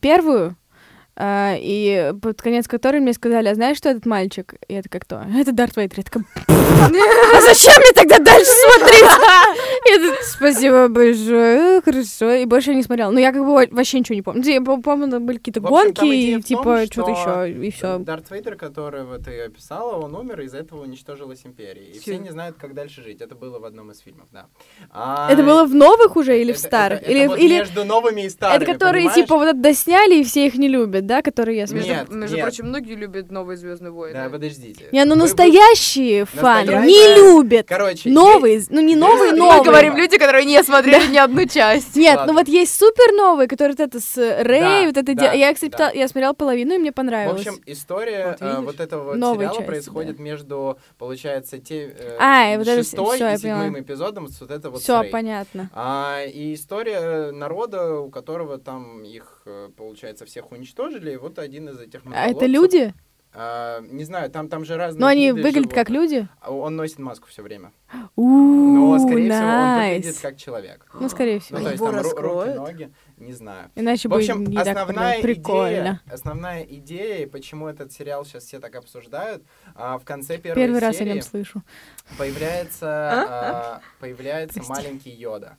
[0.00, 0.56] первую,
[1.20, 4.54] и под конец которой мне сказали, а знаешь, что этот мальчик?
[4.68, 5.20] И я такая, кто?
[5.38, 5.98] Это Дарт Вейдер.
[5.98, 6.24] Я такая,
[7.34, 10.14] а зачем мне тогда дальше смотреть?
[10.22, 12.32] Спасибо большое, хорошо.
[12.34, 13.10] И больше я не смотрела.
[13.10, 14.42] Но я как бы во- вообще ничего не помню.
[14.44, 17.98] Я по- помню, там были какие-то гонки, идея и типа что-то что еще, и все.
[17.98, 21.82] Дарт Вейдер, которого ты описала, он умер, и из-за этого уничтожилась империя.
[21.94, 23.20] И все не знают, как дальше жить.
[23.20, 24.46] Это было в одном из фильмов, да.
[24.90, 27.02] А, Это было в новых уже или в это- старых?
[27.02, 30.46] это- Или это между новыми и старыми, это которые типа вот это досняли, и все
[30.46, 31.86] их не любят, да, которые я смотрю?
[31.86, 32.44] Нет, Между, между нет.
[32.44, 34.14] прочим, многие любят новые Звездные войны.
[34.22, 34.86] Да, подождите.
[34.92, 37.66] Не, ну Вы- настоящие фаны Настоящие- не любят.
[37.66, 39.64] Короче, Новые, ну не новые, есть- Мы новые.
[39.64, 41.96] говорим люди, которые не смотрели ни одну часть.
[41.96, 42.32] Нет, Ладно.
[42.32, 45.96] ну вот есть супер новые, которые вот это с Рэй, Да, вот это Я, кстати,
[45.96, 47.40] я смотрела половину, и мне В понравилось.
[47.46, 52.52] общем, история Вот э, этого вот Новой сериала части, происходит между, получается, те, э, А,
[52.54, 55.70] и вот это шестой и седьмым эпизодом с вот это вот Все понятно.
[55.74, 59.37] А, и история народа, у которого там их,
[59.76, 62.92] получается, всех уничтожили, и вот один из этих А это люди?
[63.34, 66.10] а, не знаю, там, там же разные Но они виды выглядят как животных.
[66.12, 66.28] люди?
[66.40, 67.72] А Он носит маску все время.
[68.16, 70.86] Ууу, Но, скорее всего, он выглядит как человек.
[70.94, 71.58] Ну, скорее всего.
[71.58, 72.56] Ну, то есть Его там ру- руки, раскроют?
[72.56, 73.70] ноги, не знаю.
[73.74, 75.68] Иначе В общем, не так основная прям прикольно.
[75.68, 79.42] идея, основная идея, почему этот сериал сейчас все так обсуждают,
[79.74, 81.62] а, в конце первой Первый раз о серии нем слышу.
[82.18, 85.56] появляется, а, появляется маленький Йода.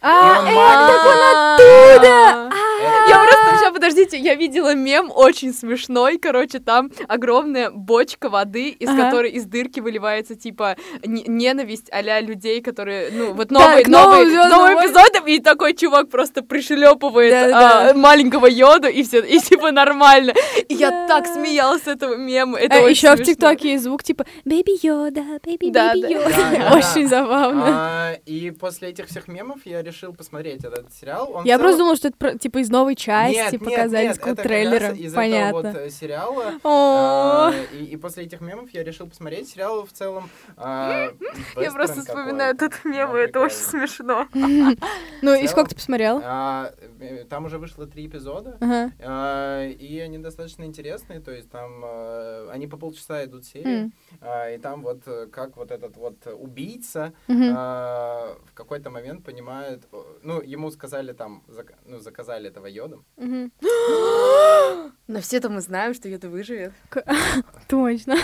[0.00, 1.08] А, он это маленький.
[1.08, 2.56] он оттуда!
[2.82, 3.22] Это- Я
[3.52, 9.04] просто, сейчас, подождите, я видела мем очень смешной, короче, там огромная бочка воды, из Ага.
[9.04, 14.10] которой из дырки выливается, типа, ненависть а людей, которые, ну, вот Да, новый, к новым
[14.10, 14.90] новый, «Звездным новый войнам».
[14.92, 17.90] эпизод, и такой чувак просто пришлепывает Да-да-да.
[17.90, 20.32] а, маленького йоду, и все, и типа нормально.
[20.68, 21.06] И я Да.
[21.08, 23.24] так смеялась с этого мема, это А, еще в смешно.
[23.34, 26.08] ТикТоке есть звук типа «Бэби Йода, бэби, Да, да.
[26.08, 26.28] Йода».
[26.30, 27.08] Да, да, Очень да.
[27.08, 27.64] забавно.
[27.66, 31.30] А, и после этих всех мемов я решил посмотреть этот сериал.
[31.32, 34.06] Он в Я целом- просто думала, что это типа из новой части Нет, нет, показали,
[34.06, 34.92] нет, раз трейлера.
[34.92, 35.58] из Понятно.
[35.58, 36.52] этого вот э, сериала.
[36.64, 40.30] А, и, и после этих мемов я решил посмотреть сериал в целом.
[40.56, 41.10] а,
[41.56, 44.26] Я просто вспоминаю этот мем, это очень смешно.
[45.22, 46.20] Ну и сколько ты посмотрел?
[46.24, 48.58] А, э, там уже вышло три эпизода.
[49.00, 54.50] А, и они достаточно интересные, то есть там э, они по полчаса идут серии, а,
[54.50, 55.02] и там вот
[55.32, 59.82] как вот этот вот убийца в какой-то момент понимает,
[60.22, 61.42] ну ему сказали там,
[61.86, 63.21] ну заказали этого йода, Мгм.
[65.08, 66.72] Но все-то мы знаем, что это выживет.
[67.68, 68.16] Точно.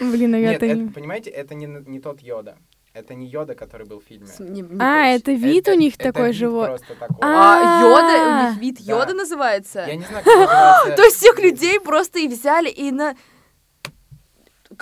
[0.00, 0.90] Блин, а это, не...
[0.90, 2.56] понимаете, это не, не тот йода.
[2.94, 4.26] Это не йода, который был в фильме.
[4.26, 6.78] С- не- не А, это вид у них это такой живой.
[6.78, 7.16] такой.
[7.22, 8.92] А, Йода, у них вид Да.
[8.92, 9.84] Йода называется?
[9.86, 10.96] Я не знаю, как называется.
[10.96, 13.16] То есть всех людей просто и взяли и на...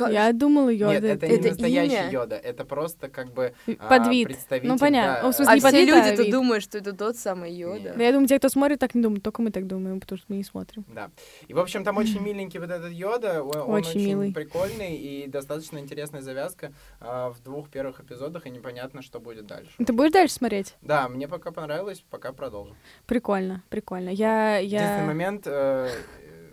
[0.08, 0.92] Я думала, йода.
[0.94, 2.10] Нет, это, это не настоящий имя?
[2.10, 4.28] йода, это просто как бы а, Подвид.
[4.28, 5.14] представитель, Ну, понятно.
[5.14, 6.32] да, Ну, в смысле, А не все а люди-то вид.
[6.32, 7.94] думают, что это тот самый Йода.
[7.96, 10.26] Да, я думаю, те, кто смотрит, так не думают, только мы так думаем, потому что
[10.28, 10.84] мы не смотрим.
[10.94, 11.10] Да.
[11.48, 14.32] И, в общем, там очень миленький вот этот йода, он Очень очень, милый.
[14.32, 19.70] прикольный и достаточно интересная завязка а, в двух первых эпизодах, и непонятно, что будет дальше.
[19.84, 20.76] Ты будешь дальше смотреть?
[20.82, 22.76] Да, мне пока понравилось, пока продолжим.
[23.06, 24.10] Прикольно, прикольно.
[24.10, 25.04] Я, Единственный я...
[25.06, 25.90] момент, э, э,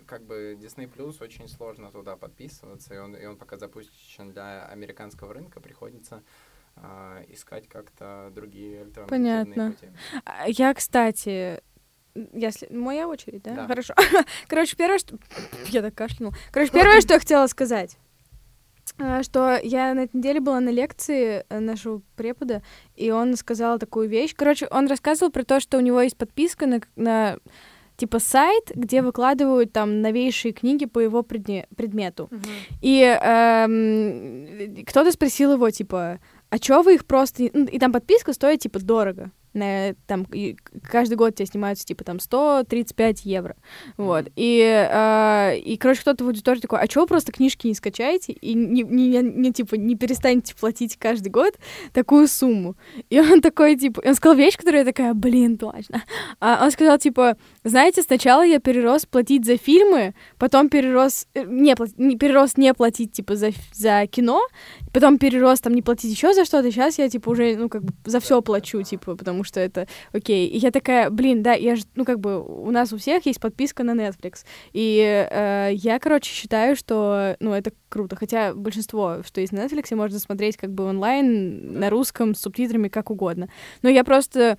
[0.08, 4.64] как бы Disney Plus очень сложно туда подписываться, и он, и он пока запущен для
[4.66, 6.22] американского рынка, приходится
[6.76, 9.72] а, искать как-то другие альтернативные Понятно.
[9.72, 9.88] пути.
[10.24, 11.60] А, Я, кстати,
[12.14, 13.54] я сли- Моя очередь, да?
[13.54, 13.66] Да.
[13.66, 13.94] Хорошо.
[14.48, 15.18] Короче, первое, что...
[15.68, 16.34] Я так кашлянула.
[16.50, 17.96] Короче, первое, что я хотела сказать,
[18.98, 22.62] а, что я на этой неделе была на лекции э, нашего препода,
[22.96, 24.34] и он сказал такую вещь.
[24.34, 27.38] Короче, он рассказывал про то, что у него есть подписка на, на
[27.98, 32.28] типа сайт, где выкладывают там новейшие книги по его предме- предмету.
[32.30, 32.42] Мгм.
[32.80, 37.42] И эм, кто-то спросил его, типа, а чё вы их просто...
[37.42, 39.30] не-» Ну, И там подписка стоит, типа, дорого.
[39.54, 40.26] На, там,
[40.82, 43.56] каждый год тебе снимаются, типа, там, 135 евро.
[43.96, 44.26] Вот.
[44.36, 48.54] И, э, и, короче, кто-то в аудитории такой, а вы просто книжки не скачаете и
[48.54, 51.54] не, не, не- не, типа, не перестанете платить каждый год
[51.92, 52.76] такую сумму?
[53.10, 54.02] И он такой, типа...
[54.04, 56.02] Он сказал вещь, которая я такая, блин, точно.
[56.40, 61.26] А он сказал, типа, знаете, сначала я перерос платить за фильмы, потом перерос...
[61.34, 64.40] э, Не, не перерос не платить, типа, за, за кино,
[64.92, 67.92] потом перерос там не платить еще за что-то, сейчас я, типа, уже, ну, как бы
[68.04, 70.46] за все плачу, типа, потому что это окей.
[70.48, 73.40] И я такая, блин, да, я же, ну, как бы, у нас у всех есть
[73.40, 74.44] подписка на Netflix.
[74.72, 78.16] И э, я, короче, считаю, что, ну, это круто.
[78.16, 82.88] Хотя большинство, что есть на Netflix, можно смотреть как бы онлайн, на русском, с субтитрами,
[82.88, 83.48] как угодно.
[83.82, 84.58] Но я просто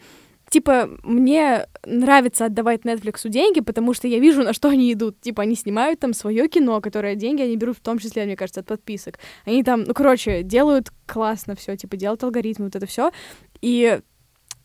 [0.49, 5.21] типа, мне нравится отдавать Netflix деньги, потому что я вижу, на что они идут.
[5.21, 8.61] Типа, они снимают там свое кино, которое деньги они берут в том числе, мне кажется,
[8.61, 9.19] от подписок.
[9.45, 13.11] Они там, ну, короче, делают классно все, типа, делают алгоритмы, вот это все.
[13.61, 13.99] И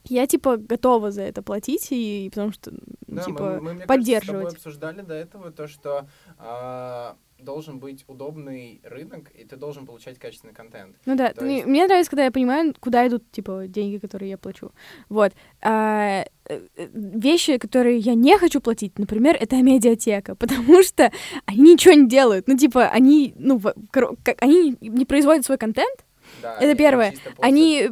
[0.05, 3.61] я, типа, готова за это платить, и потому что, ну, Да, мы- типа, мы, мне
[3.61, 4.55] кажется, с тобой поддерживать.
[4.55, 6.07] обсуждали до этого то, что
[6.38, 10.97] а, должен быть удобный рынок, и ты должен получать качественный контент.
[11.05, 14.38] Ну да, То есть- мне нравится, когда я понимаю, куда идут, типа, деньги, которые я
[14.38, 14.73] плачу.
[15.09, 15.33] Вот.
[15.61, 21.11] А, э, э, вещи, которые я не хочу платить, например, это медиатека, потому что
[21.47, 22.49] они ничего не делают.
[22.49, 26.05] Ну, типа, они, ну, как, они не производят свой контент,
[26.43, 27.14] Да, Это первое.
[27.38, 27.90] они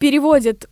[0.00, 0.66] переводят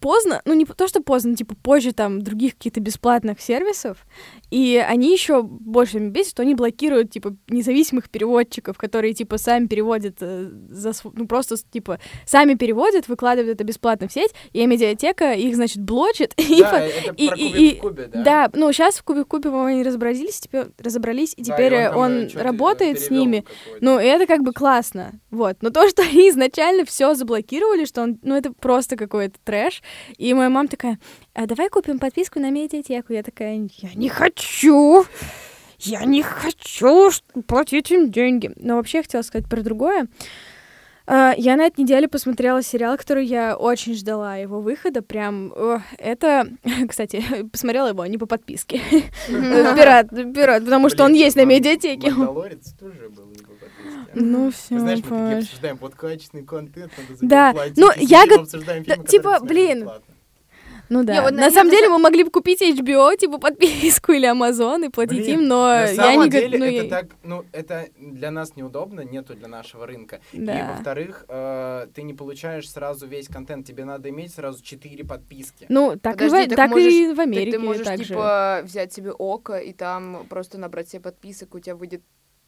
[0.00, 4.06] поздно, ну не то, что поздно, типа позже там других каких-то бесплатных сервисов,
[4.50, 9.66] и они еще больше меня бесит, что они блокируют типа независимых переводчиков, которые типа сами
[9.66, 15.32] переводят э, за ну просто типа сами переводят, выкладывают это бесплатно в сеть, и медиатека
[15.32, 18.22] их значит блочит, и Да, по- это и- про и- кубик и- в кубе, да?
[18.22, 21.88] да, ну сейчас в Кубе Кубе, по-моему, они разобрались, теперь разобрались, и Да, теперь э,
[21.90, 23.44] там, он э, чё-то работает с ними.
[23.80, 25.56] Ну, и это как бы классно, вот.
[25.62, 29.82] Но то, что они изначально все заблокировали, что он, ну, это просто какой-то трэш.
[30.18, 30.98] И моя мама такая,
[31.34, 33.12] а давай купим подписку на медиатеку.
[33.12, 35.04] Я такая, я не хочу,
[35.78, 37.10] я не хочу
[37.46, 38.50] платить им деньги.
[38.56, 40.06] Но вообще я хотела сказать про другое.
[41.04, 45.02] А, Я на этой неделе посмотрела сериал, который я очень ждала его выхода.
[45.02, 45.52] Прям
[45.98, 46.46] это,
[46.88, 48.80] кстати, посмотрела его не по подписке.
[49.26, 52.10] Пират, пират, потому что он есть на Ман- медиатеке.
[52.12, 53.24] Мандалорец тоже был.
[54.14, 58.24] Ну все, Знаешь, мы такие обсуждаем под качественный контент, надо Да, ну, и я
[59.06, 59.88] типа, блин.
[60.88, 61.14] Ну да.
[61.14, 64.84] Не, вот на на- самом деле мы могли бы купить HBO, типа подписку или Amazon
[64.84, 67.06] и платить Блин, им, но На я самом не го- деле ну, это я- так,
[67.22, 70.20] ну это для нас неудобно, нету для нашего рынка.
[70.32, 70.74] И Да.
[70.74, 75.64] во-вторых, э, ты не получаешь сразу весь контент, тебе надо иметь сразу четыре подписки.
[75.70, 77.98] Ну, так, и, Подожди, в, так так можешь- и в Так Америке ты можешь, так
[77.98, 78.04] же.
[78.04, 82.02] типа, взять себе око и там просто набрать себе подписок, у тебя выйдет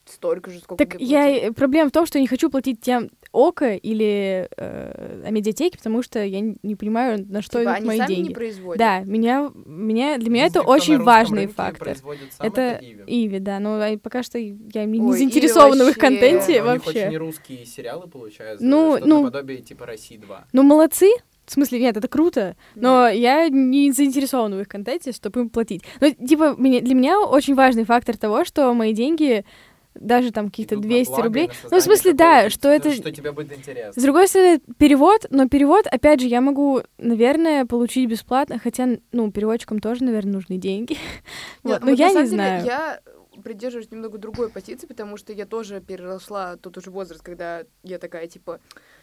[0.06, 1.52] столько же, сколько Так ты я...
[1.52, 6.02] Проблема в том, что я не хочу платить тем Око или э, о медиатеке, потому
[6.02, 8.28] что я не понимаю, на что Типа, идут они мои сами деньги.
[8.28, 8.78] не производят.
[8.78, 11.96] Да, меня, меня, для меня Единственный, это очень важный фактор.
[11.96, 13.02] сам, Это Иви.
[13.06, 16.70] Иви, да, но пока что я не, не Ой, заинтересована в их вообще- контенте Но
[16.70, 17.06] у них вообще.
[17.08, 20.44] очень русские сериалы получаются, Ну, что-то ну- наподобие типа России 2.
[20.52, 21.10] Ну, молодцы.
[21.46, 23.10] В смысле, нет, это круто, но Да.
[23.10, 25.82] я не заинтересована в их контенте, чтобы им платить.
[26.00, 29.44] Ну, типа, меня- для меня очень важный фактор того, что мои деньги,
[29.94, 32.92] даже там каких-то на 200 благо и рублей, ну, в смысле, да, что это...
[32.92, 34.00] Что тебе будет интересно.
[34.00, 39.30] С другой стороны, перевод, но перевод, опять же, я могу, наверное, получить бесплатно, хотя, ну,
[39.30, 40.92] переводчикам тоже, наверное, нужны деньги.
[41.64, 42.64] Нет, Вот, но вот я на не самом деле знаю.
[42.64, 43.00] Я
[43.42, 48.26] придерживаюсь немного другой позиции, потому что я тоже переросла тот уже возраст, когда я такая,
[48.26, 48.60] типа,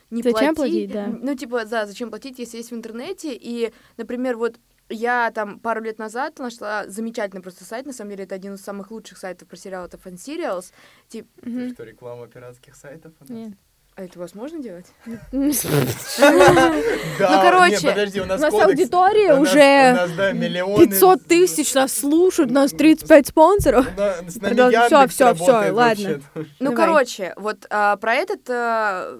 [0.10, 0.71] не Зачем плати.
[0.71, 1.08] платить, да.
[1.08, 3.34] Ну, типа, да, зачем платить, если есть в интернете.
[3.34, 4.60] И, например, вот
[4.91, 8.62] я там пару лет назад нашла замечательный просто сайт, на самом деле это один из
[8.62, 10.71] самых лучших сайтов про сериал, это Fan Serials.
[11.08, 11.27] Тип...
[11.41, 13.13] Это что, реклама пиратских сайтов?
[13.19, 13.30] у нас?
[13.30, 13.54] Нет.
[13.95, 14.86] А это возможно делать?
[17.19, 21.25] Да, Ну, короче, подожди, у У нас аудитория У уже у нас, да, миллионы 500
[21.25, 23.86] тысяч нас слушают, у нас 35 спонсоров.
[23.88, 26.21] Всё, всё, работает ладно.
[26.60, 29.17] Ну, короче, вот а, про этот, а,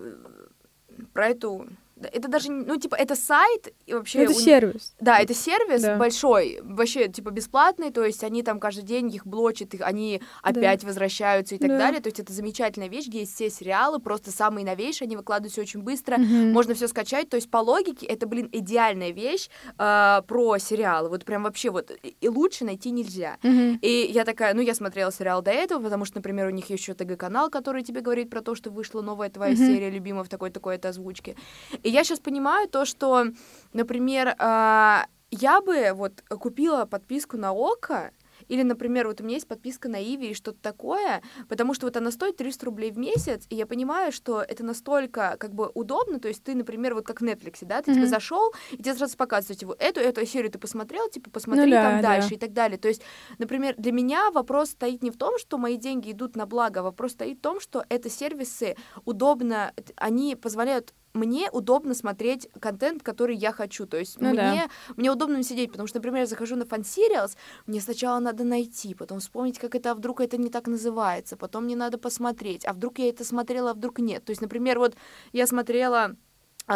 [1.14, 1.68] про эту,
[2.12, 4.20] это даже, ну, типа, это сайт, и вообще...
[4.24, 4.96] Это у- сервис.
[5.00, 5.98] Да, это сервис Да.
[5.98, 10.84] большой, вообще, типа, бесплатный, то есть они там каждый день их блочат, их, они опять
[10.84, 11.78] возвращаются и так Да.
[11.78, 15.62] далее, то есть это замечательная вещь, где есть все сериалы, просто самые новейшие, они выкладываются
[15.62, 16.52] очень быстро, Мгм.
[16.52, 21.26] можно все скачать, то есть по логике это, блин, идеальная вещь а, про сериалы, вот
[21.26, 23.38] прям вообще вот, и лучше найти нельзя.
[23.44, 23.80] Мгм.
[23.82, 26.94] И я такая, ну, я смотрела сериал до этого, потому что, например, у них еще
[26.94, 29.66] ТГ-канал, который тебе говорит про то, что вышла новая твоя Мгм.
[29.68, 31.36] серия любимая в такой-такой-то озвучке.
[31.84, 33.26] И я сейчас понимаю то, что,
[33.74, 38.12] например, а, я бы вот купила подписку на ОКО,
[38.48, 41.96] или, например, вот у меня есть подписка на Иви и что-то такое, потому что вот
[41.96, 46.20] она стоит 300 рублей в месяц, и я понимаю, что это настолько как бы удобно,
[46.20, 48.00] то есть ты, например, вот как в Netflix, да, ты Мгм.
[48.00, 51.72] типа зашел, и тебе сразу показывают, типа, эту, эту серию ты посмотрел, типа, посмотри Ну
[51.72, 52.16] да, там да.
[52.16, 52.78] дальше и так далее.
[52.78, 53.02] То есть
[53.38, 56.84] Например, для меня вопрос стоит не в том, что мои деньги идут на благо, а
[56.84, 58.76] вопрос стоит в том, что это сервисы
[59.06, 63.86] удобно, они позволяют мне удобно смотреть контент, который я хочу.
[63.86, 67.36] То есть Ну мне, мне удобно сидеть, потому что, например, я захожу на Fun Serials,
[67.66, 71.66] мне сначала надо найти, потом вспомнить, как это, а вдруг это не так называется, потом
[71.66, 74.24] мне надо посмотреть, а вдруг я это смотрела, а вдруг нет.
[74.26, 74.96] То есть, например, вот
[75.34, 76.16] я смотрела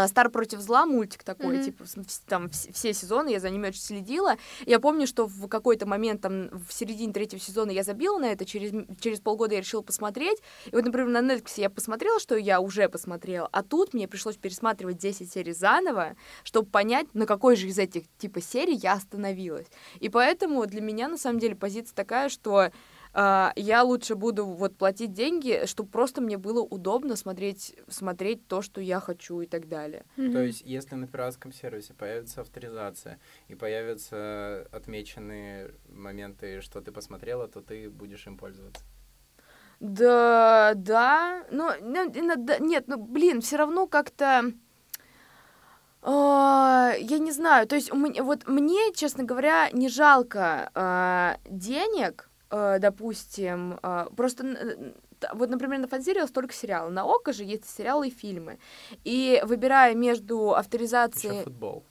[0.07, 1.63] Стар против зла мультик такой, Мгм.
[1.65, 1.83] типа
[2.27, 4.35] там вс- все сезоны, я за ними очень следила.
[4.65, 8.45] Я помню, что в какой-то момент там в середине третьего сезона я забила на это,
[8.45, 10.39] через, через полгода я решила посмотреть.
[10.65, 14.37] И вот, например, на Netflix я посмотрела, что я уже посмотрела, а тут мне пришлось
[14.37, 19.67] пересматривать 10 серий заново, чтобы понять, на какой же из этих типа серий я остановилась.
[19.99, 22.71] И поэтому для меня на самом деле позиция такая, что
[23.17, 28.61] а, я лучше буду вот платить деньги, чтобы просто мне было удобно смотреть, смотреть то,
[28.61, 30.03] что я хочу и так далее.
[30.17, 37.47] То есть, если на пиратском сервисе появится авторизация и появятся отмеченные моменты, что ты посмотрела,
[37.47, 38.83] то ты будешь им пользоваться.
[39.79, 44.51] Да, да, но нет, ну блин, все равно как-то.
[46.01, 51.37] а, я не знаю, то есть у меня- вот мне, честно говоря, не жалко а,
[51.45, 52.29] денег,
[52.79, 54.43] допустим, а, просто
[55.33, 58.57] вот, например, на фанзере столько сериалов, на Око же есть сериалы и фильмы,
[59.03, 61.83] и выбирая между Еще авторизацией, футбол.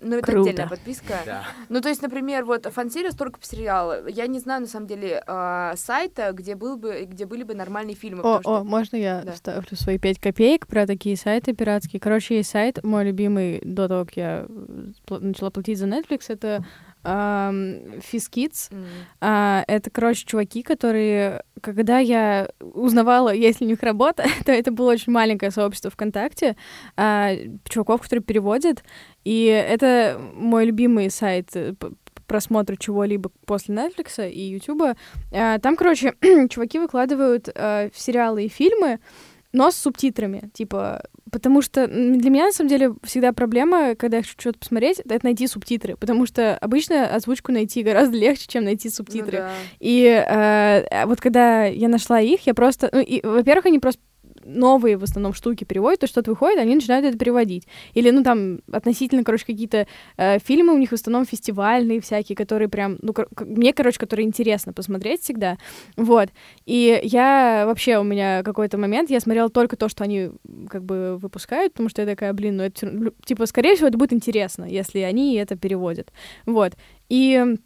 [0.00, 0.50] ну это Круто.
[0.50, 1.44] отдельная подписка, Да.
[1.68, 4.06] ну, то есть, например, вот фан-серия столько по сериалу.
[4.08, 7.94] Я не знаю, на самом деле, а, сайта, где, был бы, где были бы нормальные
[7.96, 8.22] фильмы.
[8.22, 9.32] О, о, что- можно я Да.
[9.32, 12.00] вставлю свои пять копеек про такие сайты пиратские?
[12.00, 16.64] Короче, есть сайт, мой любимый до того, как я э, начала платить за Netflix, это
[17.04, 18.72] ам, FizKids.
[18.72, 18.84] М.
[19.20, 24.70] А, это, короче, чуваки, которые, когда я узнавала, есть ли у них работа, то это
[24.72, 26.56] было очень маленькое сообщество ВКонтакте,
[26.96, 27.32] а,
[27.68, 28.82] чуваков, которые переводят,
[29.24, 34.96] и это мой любимый сайт э, п- по просмотру чего-либо после Netflix и YouTube.
[35.32, 36.14] А, там, короче,
[36.50, 38.98] чуваки выкладывают а, сериалы и фильмы,
[39.52, 44.22] но с субтитрами, типа, потому что для меня, на самом деле, всегда проблема, когда я
[44.22, 48.88] хочу что-то посмотреть, это найти субтитры, потому что обычно озвучку найти гораздо легче, чем найти
[48.88, 49.38] Ну субтитры.
[49.38, 49.50] да.
[49.80, 52.88] И э, вот когда я нашла их, я просто...
[52.92, 54.00] Ну, и, во-первых, они просто
[54.44, 57.66] новые в основном штуки переводят, то что-то выходит, они начинают это переводить.
[57.94, 62.68] Или, ну, там, относительно, короче, какие-то э, фильмы у них в основном фестивальные всякие, которые
[62.68, 65.58] прям, ну, кор- мне, короче, которые интересно посмотреть всегда.
[65.96, 66.28] Вот.
[66.66, 70.30] И я вообще, у меня какой-то момент, я смотрела только то, что они
[70.68, 74.12] как бы выпускают, потому что я такая, блин, ну, это, типа, скорее всего, это будет
[74.12, 76.12] интересно, если они это переводят.
[76.46, 76.74] Вот.
[77.08, 77.56] И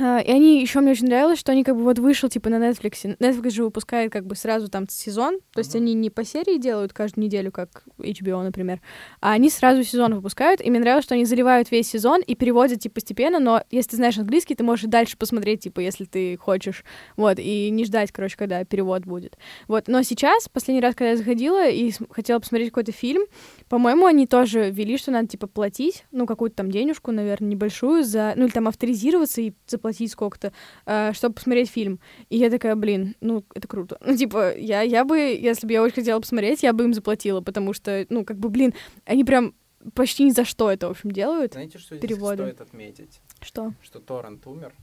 [0.00, 3.16] И они еще мне очень нравилось, что они как бы вот вышел типа на Netflix.
[3.18, 5.82] Netflix же выпускает как бы сразу там сезон, то есть Мгм.
[5.82, 8.80] они не по серии делают каждую неделю, как HBO, например,
[9.20, 10.60] а они сразу сезон выпускают.
[10.60, 13.96] И мне нравилось, что они заливают весь сезон и переводят типа постепенно, но если ты
[13.96, 16.84] знаешь английский, ты можешь дальше посмотреть, типа, если ты хочешь,
[17.16, 19.36] вот, и не ждать, короче, когда перевод будет.
[19.68, 23.22] Вот, но сейчас, последний раз, когда я заходила и хотела посмотреть какой-то фильм,
[23.70, 28.34] по-моему, они тоже ввели, что надо, типа, платить, ну, какую-то там денежку, наверное, небольшую за...
[28.34, 30.52] Ну, или там авторизироваться и заплатить сколько-то,
[30.86, 32.00] э, чтобы посмотреть фильм.
[32.30, 33.96] И я такая, блин, ну, это круто.
[34.04, 37.42] Ну, типа, я, я бы, если бы я очень хотела посмотреть, я бы им заплатила,
[37.42, 39.54] потому что, ну, как бы, блин, они прям
[39.94, 41.52] почти ни за что это, в общем, делают.
[41.52, 42.42] Знаете, что здесь Переводы.
[42.42, 43.20] стоит отметить?
[43.40, 43.72] Что?
[43.82, 44.74] Что торрент умер,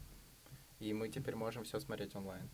[0.80, 2.50] и мы теперь можем все смотреть онлайн.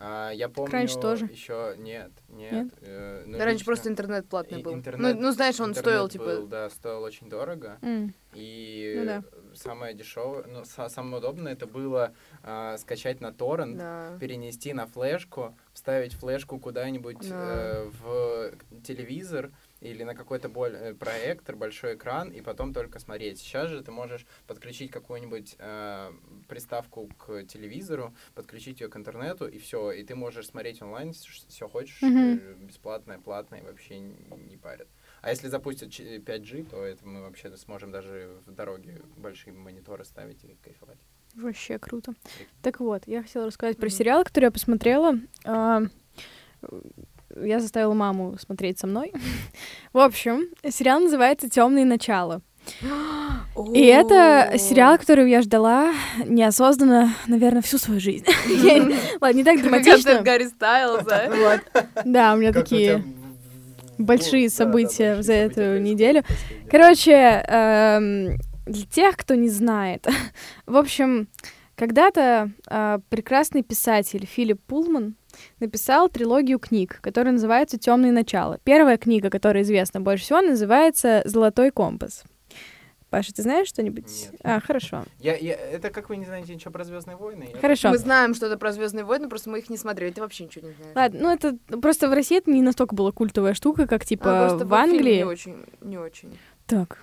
[0.00, 0.72] А, я помню...
[0.72, 1.24] раньше тоже.
[1.26, 2.52] Еще нет, нет.
[2.52, 2.74] Нет?
[2.82, 4.74] э, ну, Да, Раньше лично просто интернет платный был.
[4.74, 6.36] интернет- ну, ну, знаешь, он стоил, был, типа...
[6.48, 7.78] Да, стоил очень дорого.
[7.82, 8.14] М.
[8.32, 9.22] И Ну да.
[9.54, 12.12] самое дешевое, ну, са- самое удобное это было
[12.44, 14.16] а, скачать на торрент, Да.
[14.20, 17.34] перенести на флешку, вставить флешку куда-нибудь Да.
[17.56, 18.52] э, в
[18.84, 23.38] телевизор или на какой-то боль- э, проектор, большой экран, и потом только смотреть.
[23.38, 26.12] Сейчас же ты можешь подключить какую-нибудь э,
[26.48, 31.68] приставку к телевизору, подключить ее к интернету, и все, и ты можешь смотреть онлайн, все
[31.68, 32.38] хочешь, Мгм.
[32.38, 34.88] э, бесплатное, платное, вообще не, парят.
[35.22, 40.04] А если запустят ч- 5G, то это мы вообще сможем даже в дороге большие мониторы
[40.04, 40.98] ставить и кайфовать.
[41.34, 42.14] Вообще круто.
[42.62, 43.94] Так вот, я хотела рассказать про Мгм.
[43.94, 45.14] сериал, который я посмотрела.
[47.44, 49.12] Я заставила маму смотреть со мной.
[49.92, 52.40] В общем, сериал называется Темные начала.
[53.74, 55.92] И это сериал, который я ждала
[56.26, 58.26] неосознанно, наверное, всю свою жизнь.
[58.48, 60.20] Я- Ладно, не так драматично.
[60.22, 61.60] Гарри Стайлза.
[62.04, 63.02] Да, у меня такие...
[63.96, 66.22] большие события за эту неделю.
[66.70, 68.36] Короче, эм,
[68.66, 70.06] для тех, кто не знает,
[70.66, 71.28] в общем,
[71.74, 75.14] когда-то э, прекрасный писатель Филипп Пулман
[75.60, 78.58] написал трилогию книг, которая называется «Темные начала».
[78.64, 82.24] Первая книга, которая известна больше всего, называется «Золотой компас».
[83.10, 84.04] Паша, ты знаешь что-нибудь?
[84.32, 84.40] Нет.
[84.44, 85.02] А, хорошо.
[85.18, 87.48] Я, я, это как вы не знаете ничего про Звездные войны?
[87.54, 87.88] Я Хорошо.
[87.88, 90.12] Мы знаем что-то про Звездные войны, просто мы их не смотрели.
[90.12, 90.92] Ты вообще ничего не знаешь.
[90.94, 94.48] Ладно, ну это просто в России это не настолько была культовая штука, как А, типа
[94.48, 95.16] просто в Англии.
[95.16, 96.36] Не очень, не очень.
[96.66, 96.98] Так,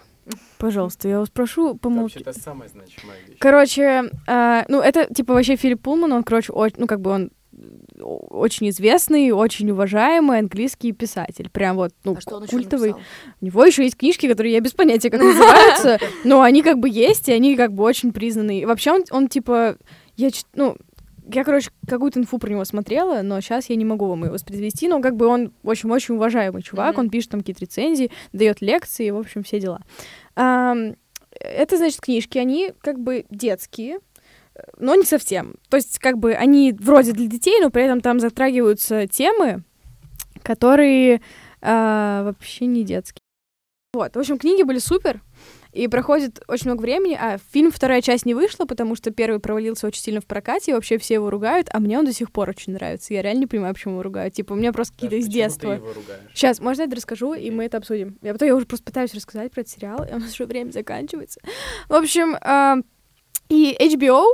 [0.59, 2.23] пожалуйста, я вас прошу Это помолчать.
[2.23, 3.37] вообще-то самая значимая вещь.
[3.39, 7.31] Короче, а, ну это типа вообще Филипп Пулман, он, короче, о- ну как бы он
[7.99, 11.49] очень известный, очень уважаемый английский писатель.
[11.49, 12.93] Прям вот, ну, а что он культовый.
[13.41, 16.89] У него еще есть книжки, которые я без понятия, как называются, но они как бы
[16.89, 18.65] есть, и они как бы очень признанные.
[18.67, 19.77] Вообще он, он типа,
[20.17, 20.75] я, ну,
[21.31, 24.87] я, короче, какую-то инфу про него смотрела, но сейчас я не могу вам ее воспроизвести,
[24.87, 27.05] но как бы он очень-очень уважаемый чувак, Мгм.
[27.05, 29.81] он пишет там какие-то рецензии, дает лекции, в общем, все дела.
[30.35, 30.95] Ам,
[31.31, 33.99] это, значит, книжки, они как бы детские,
[34.77, 35.55] но не совсем.
[35.69, 39.63] То есть, как бы, они вроде для детей, но при этом там затрагиваются темы,
[40.43, 41.21] которые
[41.61, 43.21] а, вообще не детские.
[43.93, 45.21] Вот, в общем, книги были супер,
[45.75, 49.87] и проходит очень много времени, а фильм вторая часть не вышла, потому что первый провалился
[49.87, 52.49] очень сильно в прокате, и вообще все его ругают, а мне он до сих пор
[52.49, 53.13] очень нравится.
[53.13, 54.33] Я реально не понимаю, почему его ругают.
[54.33, 55.81] Типа, у меня просто Да, какие-то из детства.
[56.33, 58.17] Сейчас, можно я это расскажу, и мы это обсудим.
[58.21, 60.71] Я потом я уже просто пытаюсь рассказать про этот сериал, и у нас уже время
[60.71, 61.41] заканчивается.
[61.89, 62.77] В общем, а,
[63.49, 64.25] и HBO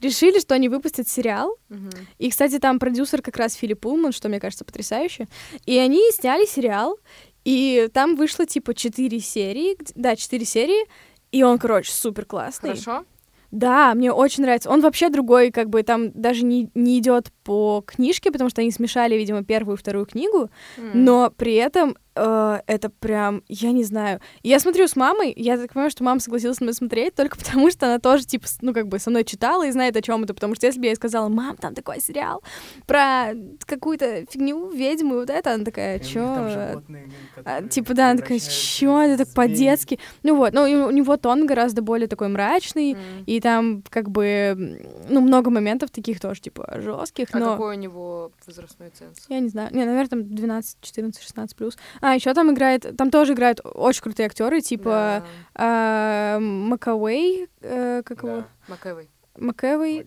[0.00, 1.56] решили, что они выпустят сериал.
[1.68, 1.90] Мгм.
[2.18, 5.28] И, кстати, там продюсер как раз Филипп Пулман, что мне кажется потрясающе.
[5.64, 6.98] И они сняли сериал,
[7.44, 10.86] и там вышло типа четыре серии, да, четыре серии,
[11.32, 12.70] и он, короче, супер классный.
[12.70, 13.04] Хорошо?
[13.50, 14.70] Да, мне очень нравится.
[14.70, 18.70] Он вообще другой, как бы там даже не, не идет по книжке, потому что они
[18.72, 21.04] смешали, видимо, первую и вторую книгу, М.
[21.04, 24.20] но при этом э, это прям, я не знаю.
[24.42, 27.70] Я смотрю с мамой, я так понимаю, что мама согласилась со мной смотреть только потому,
[27.70, 30.34] что она тоже, типа, ну, как бы со мной читала и знает, о чем это,
[30.34, 32.42] потому что если бы я ей сказала, мам, там такой сериал
[32.86, 33.32] про
[33.66, 36.34] какую-то фигню, ведьму, и вот это, она такая, чё?
[36.34, 37.10] там животные,
[37.44, 39.98] а, типа, да, она такая, чё, это так по-детски.
[40.22, 42.98] Ну вот, ну, у него тон гораздо более такой мрачный, М.
[43.26, 47.52] и там, как бы, ну, много моментов таких тоже, типа, жестких, А но...
[47.52, 49.26] какой у него возрастной ценз?
[49.28, 49.70] Я не знаю.
[49.72, 51.76] Не, наверное, там 12, 14, 16 плюс.
[52.08, 55.26] А, еще там играет, там тоже играют очень крутые актеры, типа
[55.56, 58.36] а, Макауэй, э, как его?
[58.42, 58.48] Да.
[58.68, 59.10] Макэвэй.
[59.36, 60.06] Маковой.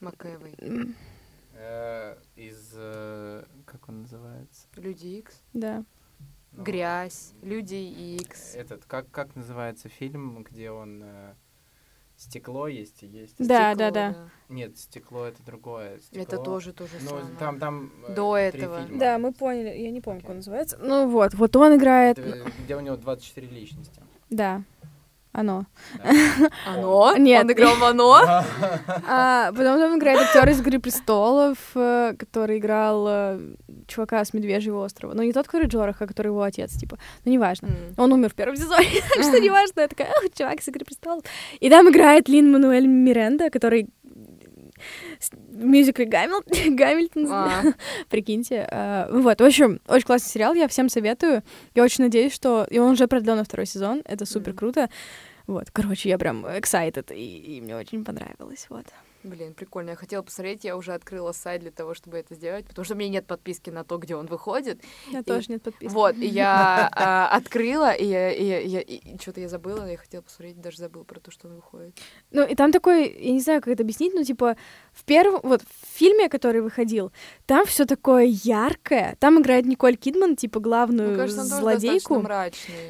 [0.00, 0.54] Макэвой.
[0.60, 0.94] М,
[1.54, 2.72] Э, Из...
[2.76, 4.66] э, Как он называется?
[4.76, 5.42] Люди Икс.
[5.54, 5.84] Да.
[6.52, 7.32] Ну, Грязь.
[7.42, 7.74] Люди
[8.20, 8.54] Икс.
[8.54, 11.02] Этот, как, как называется фильм, где он...
[11.02, 11.34] э,
[12.18, 13.36] Стекло есть и есть...
[13.38, 14.28] Да, Стекло, да, да.
[14.48, 16.00] Нет, стекло это другое.
[16.00, 16.22] Стекло...
[16.22, 17.26] Это тоже то же Ну, самое.
[17.38, 18.82] там, там э, До три этого.
[18.82, 18.98] фильма.
[18.98, 19.68] Да, мы поняли.
[19.78, 20.32] Я не помню, как Окей.
[20.32, 20.78] он называется.
[20.80, 22.18] Ну вот, вот он играет.
[22.18, 24.02] Это, Где у него 24 личности.
[24.30, 24.64] Да.
[25.38, 25.66] Оно.
[26.66, 27.14] Оно?
[27.16, 27.44] Нет.
[27.44, 28.18] Он играл в Оно?
[29.06, 33.40] А потом там играет актер из Игры престолов, э, который играл э,
[33.86, 35.14] чувака с Медвежьего острова.
[35.14, 36.98] Ну, не тот, который Джораха, а который его отец, типа.
[37.24, 37.68] Ну, неважно.
[37.96, 39.82] Он умер в первом сезоне, так что неважно.
[39.82, 41.22] Я такая, «Ах, чувак из «Игры престолов».
[41.60, 43.90] И там играет Лин Мануэль Миренда, который
[45.50, 46.42] в мюзикле Гамил...
[46.76, 47.62] Гамильтон, А,
[48.08, 48.66] прикиньте.
[48.70, 51.42] А, Вот, в общем, очень классный сериал, я всем советую.
[51.74, 52.66] Я очень надеюсь, что...
[52.70, 54.88] И он уже продлен на второй сезон, это супер круто.
[55.48, 58.84] Вот, короче, я прям excited, и, и мне очень понравилось, вот.
[59.28, 59.90] Блин, прикольно.
[59.90, 62.96] Я хотела посмотреть, я уже открыла сайт для того, чтобы это сделать, потому что у
[62.96, 64.80] меня нет подписки на то, где он выходит.
[65.06, 65.92] У меня И- тоже нет подписки.
[65.92, 69.96] Вот, и я а, открыла, и, я, и, я- и, и что-то я забыла, я
[69.96, 71.96] хотела посмотреть, даже забыла про то, что он выходит.
[72.30, 74.56] Ну, и там такой, я не знаю, как это объяснить, но типа
[74.92, 77.12] в первом, вот в фильме, который выходил,
[77.46, 79.16] там все такое яркое.
[79.20, 82.22] Там играет Николь Кидман, типа главную Мне кажется, злодейку.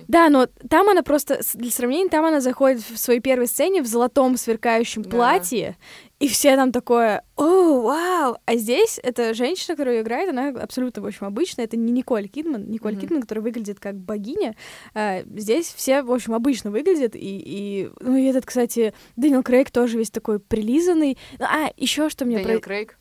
[0.09, 3.87] Да, но там она просто, для сравнения, там она заходит в своей первой сцене в
[3.87, 5.11] золотом сверкающем Да.
[5.11, 5.77] платье,
[6.21, 8.37] и все там такое, о, вау!
[8.45, 11.65] А здесь эта женщина, которая играет, она абсолютно, в общем, обычная.
[11.65, 12.69] Это не Николь Кидман.
[12.71, 13.01] Николь Мгм.
[13.01, 14.57] Кидман, которая выглядит как богиня.
[14.95, 17.15] А, здесь все, в общем, обычно выглядят.
[17.15, 21.17] И, и, ну, и этот, кстати, Дэниел Крейг тоже весь такой прилизанный.
[21.39, 22.39] Ну, А, еще что мне...
[22.39, 22.99] Дэниел про- Крейг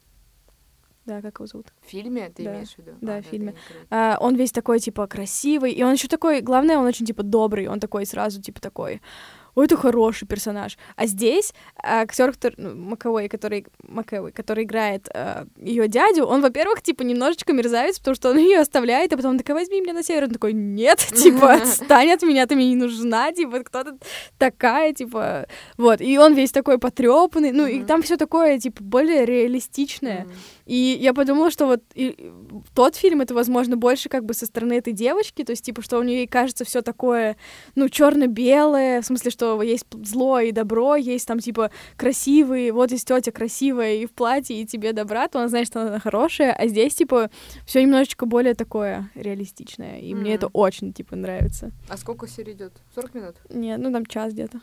[1.05, 1.67] Да, как его зовут?
[1.85, 2.53] в фильме, ты Да.
[2.53, 2.91] имеешь в виду?
[3.01, 3.55] Да, А, в фильме.
[3.89, 7.67] А, он весь такой, типа, красивый, и он еще такой, главное, он очень, типа, добрый,
[7.67, 9.01] он такой сразу, типа, такой,
[9.57, 10.77] ой, это хороший персонаж.
[10.95, 11.51] А здесь
[11.83, 15.09] актер, который, ну, который, Макэуэй, который играет
[15.59, 19.37] ее дядю, он, во-первых, типа, немножечко мерзавец, потому что он ее оставляет, а потом он
[19.39, 22.75] такой, возьми меня на север, он такой, нет, типа, отстань от меня, ты мне не
[22.75, 23.97] нужна, типа, кто ты
[24.37, 25.47] такая, типа,
[25.77, 30.27] вот, и он весь такой потрепанный, ну, и там все такое, типа, более реалистичное.
[30.67, 32.31] И я подумала, что вот и-
[32.75, 35.97] тот фильм это, возможно, больше как бы со стороны этой девочки, то есть, типа, что
[35.97, 37.37] у нее кажется все такое,
[37.75, 43.07] ну, черно-белое, в смысле, что есть зло и добро, есть там, типа, красивые, вот есть
[43.07, 46.67] тетя красивая и в платье, и тебе добра, то она знает, что она хорошая, а
[46.67, 47.29] здесь, типа,
[47.65, 50.35] все немножечко более такое реалистичное, и мне Мгм.
[50.35, 51.71] это очень, типа, нравится.
[51.87, 52.73] А сколько серий идет?
[52.93, 53.35] 40 минут?
[53.49, 54.59] Не, ну, там час где-то.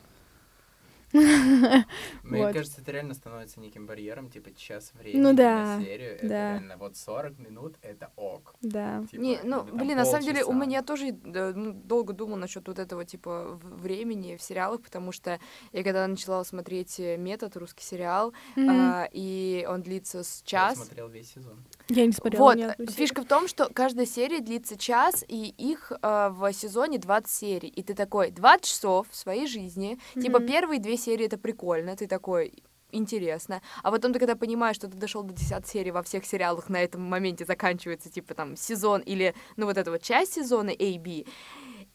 [2.23, 2.53] Мне Вот.
[2.53, 6.17] кажется, это реально становится неким барьером, типа час времени Ну да, на серию.
[6.17, 6.51] Это да.
[6.53, 8.55] реально вот 40 минут— это ок.
[8.63, 9.05] Да.
[9.11, 10.67] Типа, Не, ну, там блин, на самом деле, у полчаса.
[10.67, 15.39] меня тоже да, ну, долго думал насчет вот этого, типа, времени в сериалах, потому что
[15.73, 18.69] я когда начала смотреть э, «Метод», русский сериал, Мгм.
[18.71, 20.79] а, и он длится с Я час.
[20.79, 21.63] смотрел весь сезон.
[21.89, 22.75] Я не смотрела Вот, серию.
[22.91, 27.69] фишка в том, что каждая серия длится час, и их э, в сезоне 20 серий.
[27.69, 29.99] И ты такой, 20 часов в своей жизни.
[30.15, 30.49] Типа, Мгм.
[30.49, 32.55] первые две серии это прикольно, ты такой,
[32.91, 33.61] интересно.
[33.83, 36.83] А потом ты когда понимаешь, что ты дошел до 10 серий во всех сериалах, на
[36.83, 41.25] этом моменте заканчивается, типа, там, сезон или, ну, вот эта вот часть сезона A, B,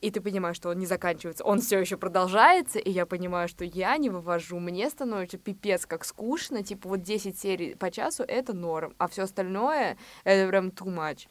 [0.01, 3.65] и ты понимаешь, что он не заканчивается, он все еще продолжается, и я понимаю, что
[3.65, 8.53] я не вывожу, мне становится пипец как скучно, типа вот 10 серий по часу это
[8.53, 11.27] норм, а все остальное это прям too much.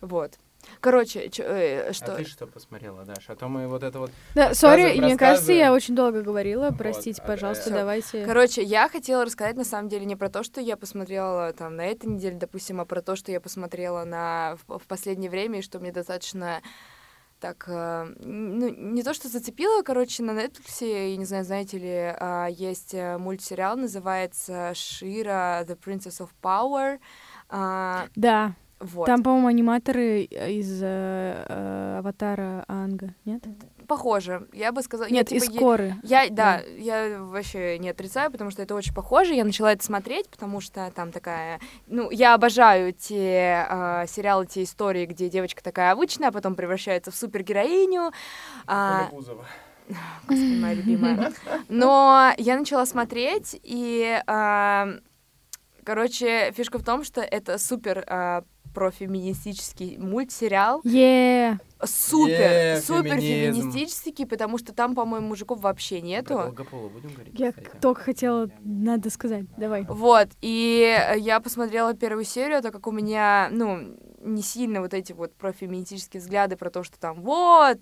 [0.00, 0.38] Вот.
[0.80, 2.14] Короче, чё, э, что...
[2.14, 3.32] А ты что посмотрела, Даша?
[3.32, 4.10] А то мы вот это вот...
[4.34, 6.70] Да, сори, мне кажется, я очень долго говорила.
[6.70, 8.24] Вот, Простите, а, пожалуйста, э, давайте.
[8.24, 11.86] Короче, я хотела рассказать на самом деле не про то, что я посмотрела там на
[11.86, 15.62] этой неделе, допустим, а про то, что я посмотрела на в, в последнее время и
[15.62, 16.62] что мне достаточно
[17.40, 22.14] так, э, ну, не то, что зацепило, короче, на Netflix, я не знаю, знаете ли,
[22.18, 26.98] а, есть э, мультсериал, называется Шира The Princess of Power.
[27.48, 29.06] А, Да, вот.
[29.06, 33.42] там, по-моему, аниматоры из э, э, Аватара Анга, нет?
[33.88, 34.48] Похоже.
[34.52, 35.08] Я бы сказала...
[35.08, 35.94] я, Нет, типа, из Коры.
[36.02, 39.34] Я, да, я вообще не отрицаю, потому что это очень похоже.
[39.34, 41.60] Я начала это смотреть, потому что там такая...
[41.86, 47.10] Ну, я обожаю те а, сериалы, те истории, где девочка такая обычная, а потом превращается
[47.10, 48.12] в супергероиню.
[48.66, 49.08] А.
[49.10, 51.32] Господи, моя любимая.
[51.68, 54.88] Но я начала смотреть, и, а,
[55.84, 58.04] короче, фишка в том, что это супер
[58.76, 60.80] а, профеминистический мультсериал.
[60.84, 63.60] Е, Супер, Е, супер феминизм.
[63.70, 66.34] феминистический, потому что там, по-моему, мужиков вообще Про нету.
[66.34, 67.38] Долгополу будем говорить?
[67.38, 67.76] я кстати?
[67.80, 69.84] только хотела, надо сказать, давай.
[69.88, 75.12] Вот, и я посмотрела первую серию, так как у меня, ну, не сильно вот эти
[75.12, 77.78] вот профеминистические взгляды про то, что там вот,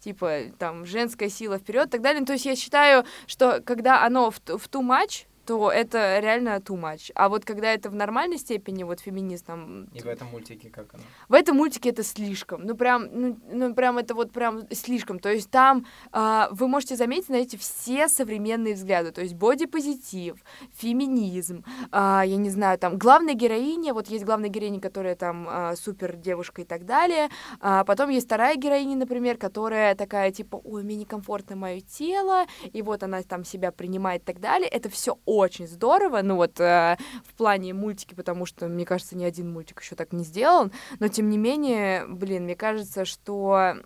[0.00, 2.20] типа, там, женская сила вперед и так далее.
[2.20, 6.20] Ну, То есть я считаю, что когда оно в, т- в too much, то это
[6.20, 7.10] реально too much.
[7.14, 9.84] А вот когда это в нормальной степени, вот феминист там...
[9.94, 11.02] И в этом мультике как оно?
[11.28, 12.64] В этом мультике это слишком.
[12.64, 15.18] Ну, прям, ну, ну, прям это вот прям слишком.
[15.18, 19.10] То есть там а, вы можете заметить, знаете, все современные взгляды.
[19.12, 20.36] То есть бодипозитив,
[20.74, 25.76] феминизм, а, я не знаю, там главная героиня, вот есть главная героиня, которая там а,
[25.76, 27.28] супер девушка и так далее.
[27.60, 32.82] А потом есть вторая героиня, например, которая такая типа, ой, мне некомфортно мое тело, и
[32.82, 34.68] вот она там себя принимает и так далее.
[34.68, 39.24] Это все очень здорово, ну вот э, в плане мультики, потому что, мне кажется, ни
[39.24, 43.76] один мультик еще так не сделан, но тем не менее, блин, мне кажется, что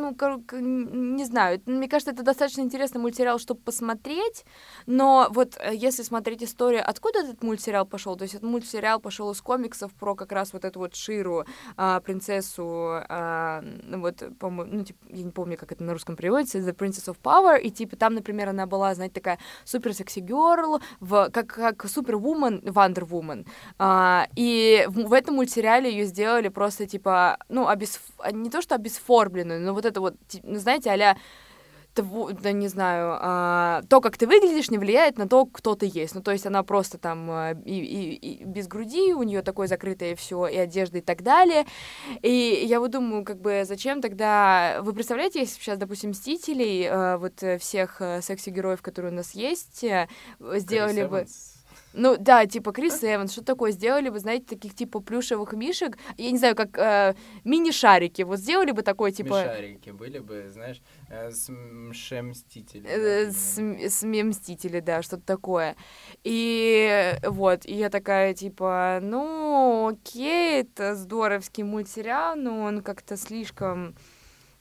[0.00, 4.44] ну, кор- к- н- не знаю, мне кажется, это достаточно интересный мультсериал, чтобы посмотреть,
[4.86, 9.30] но вот э, если смотреть историю, откуда этот мультсериал пошел, то есть этот мультсериал пошел
[9.30, 11.44] из комиксов про как раз вот эту вот Ширу,
[11.76, 12.64] а, принцессу,
[13.08, 17.12] а, вот, по-моему, ну, типа, я не помню, как это на русском переводится, The Princess
[17.12, 21.46] of Power, и типа там, например, она была, знаете, такая супер секси герл, в, как,
[21.46, 23.46] как супервумен, Woman,
[23.78, 28.00] а, и в, в этом мультсериале ее сделали просто, типа, ну, обесф...
[28.32, 31.16] не то, что обесформленную, но вот это вот, ну, знаете, а
[31.96, 35.90] того, да не знаю, а, то, как ты выглядишь, не влияет на то, кто ты
[35.92, 36.14] есть.
[36.14, 39.66] Ну, то есть она просто там а, и, и- и без груди, у нее такое
[39.66, 41.64] закрытое все, и одежда, и так далее.
[42.22, 44.80] И я вот думаю, как бы, зачем тогда...
[44.82, 49.32] Вы представляете, если сейчас, допустим, Мстителей, а, вот э, всех э, секси-героев, которые у нас
[49.32, 50.06] есть, э,
[50.38, 51.16] сделали Крис бы...
[51.16, 51.55] Эванс.
[51.96, 53.70] Ну да, типа Крис Эванс, что такое?
[53.72, 58.72] Сделали бы, знаете, таких типа плюшевых мишек, я не знаю, как э, мини-шарики, вот сделали
[58.72, 59.40] бы такой, типа...
[59.42, 62.86] Смешарики были бы, знаешь, э, с мстители.
[62.86, 65.74] э, с, м- с Мстители, да, что-то такое.
[66.22, 73.94] И вот, и я такая, типа, ну, окей, это здоровский мультсериал, но он как-то слишком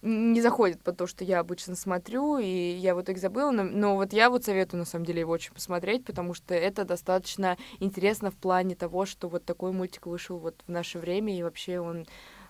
[0.06, 3.96] не заходит под то, что я обычно смотрю, и я вот их забыла, но, но
[3.96, 8.30] вот я вот советую, на самом деле, его очень посмотреть, потому что это достаточно интересно
[8.30, 12.06] в плане того, что вот такой мультик вышел вот в наше время, и вообще он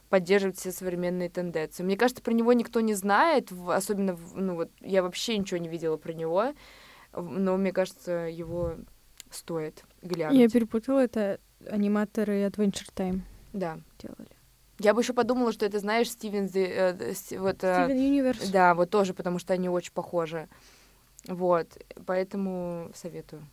[0.10, 1.82] поддерживает все современные тенденции.
[1.82, 5.58] Мне кажется, про него никто не знает, в- особенно, в- ну вот, я вообще ничего
[5.58, 6.54] не видела про него,
[7.14, 8.74] в- но мне кажется, его
[9.32, 10.38] стоит глянуть.
[10.40, 11.40] Я перепутала, это
[11.70, 13.22] аниматоры Adventure Time
[13.54, 13.80] Да.
[13.98, 14.28] делали.
[14.80, 16.50] Я бы еще подумала, что это, знаешь, Стивен...
[16.54, 16.94] Э,
[17.38, 18.52] вот, э, Steven Universe.
[18.52, 20.50] Да, вот тоже, потому что они очень похожи.
[21.28, 23.48] Вот, поэтому советую.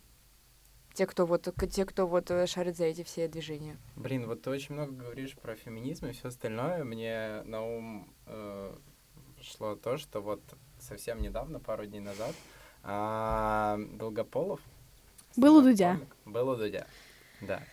[0.93, 3.77] Те, кто вот, те, кто вот э, шарит за эти все движения.
[3.95, 6.83] Блин, вот ты очень много говоришь про феминизм и все остальное.
[6.83, 8.75] Мне на ум э,
[9.41, 10.41] шло то, что вот
[10.79, 12.33] совсем недавно, пару дней назад,
[12.83, 14.59] а, Долгополов...
[15.35, 15.99] Был у Дудя.
[16.25, 16.85] Был у Дудя,
[17.41, 17.63] да.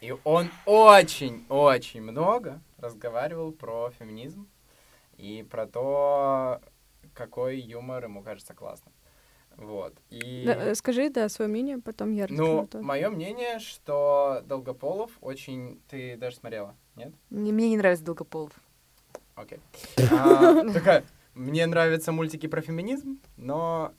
[0.00, 4.48] И он очень-очень много разговаривал про феминизм
[5.16, 6.60] и про то,
[7.14, 8.92] какой юмор ему кажется классным.
[9.56, 9.94] Вот.
[10.10, 10.44] И...
[10.46, 12.68] Да, э, скажи, да, свое мнение, потом я расскажу.
[12.72, 15.80] Ну, мое мнение, что Долгополов очень...
[15.88, 17.14] Ты даже смотрела, нет?
[17.30, 18.52] Мне, мне не нравится Долгополов.
[19.34, 19.58] Окей.
[20.12, 21.04] А, Такая,
[21.34, 23.92] мне нравятся мультики про феминизм, но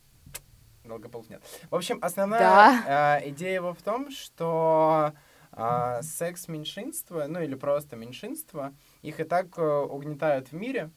[0.84, 1.42] Долгополов нет.
[1.72, 3.20] В общем, основная Да.
[3.20, 5.14] э, идея его в том, что
[5.58, 10.92] а, секс-меньшинства, ну или просто меньшинства, их и так э, угнетают в мире,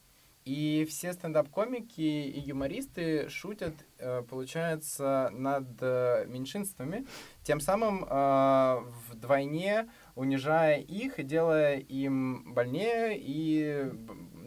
[0.44, 7.06] и все стендап-комики и юмористы шутят, э, получается, над э, меньшинствами,
[7.42, 8.04] тем самым
[9.08, 13.90] вдвойне унижая их и делая им больнее и,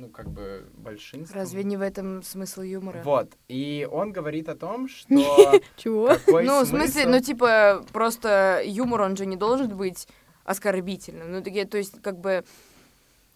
[0.04, 1.40] ну, как бы, большинством.
[1.40, 3.02] Разве не в этом смысл юмора?
[3.04, 3.32] Вот.
[3.48, 5.08] И он говорит о том, что
[5.78, 6.10] Чего?
[6.28, 10.08] ну, в смысле, смысл- ну, типа, просто юмор, он же не должен быть
[10.44, 11.32] оскорбительным.
[11.32, 12.44] Ну, то есть, как бы,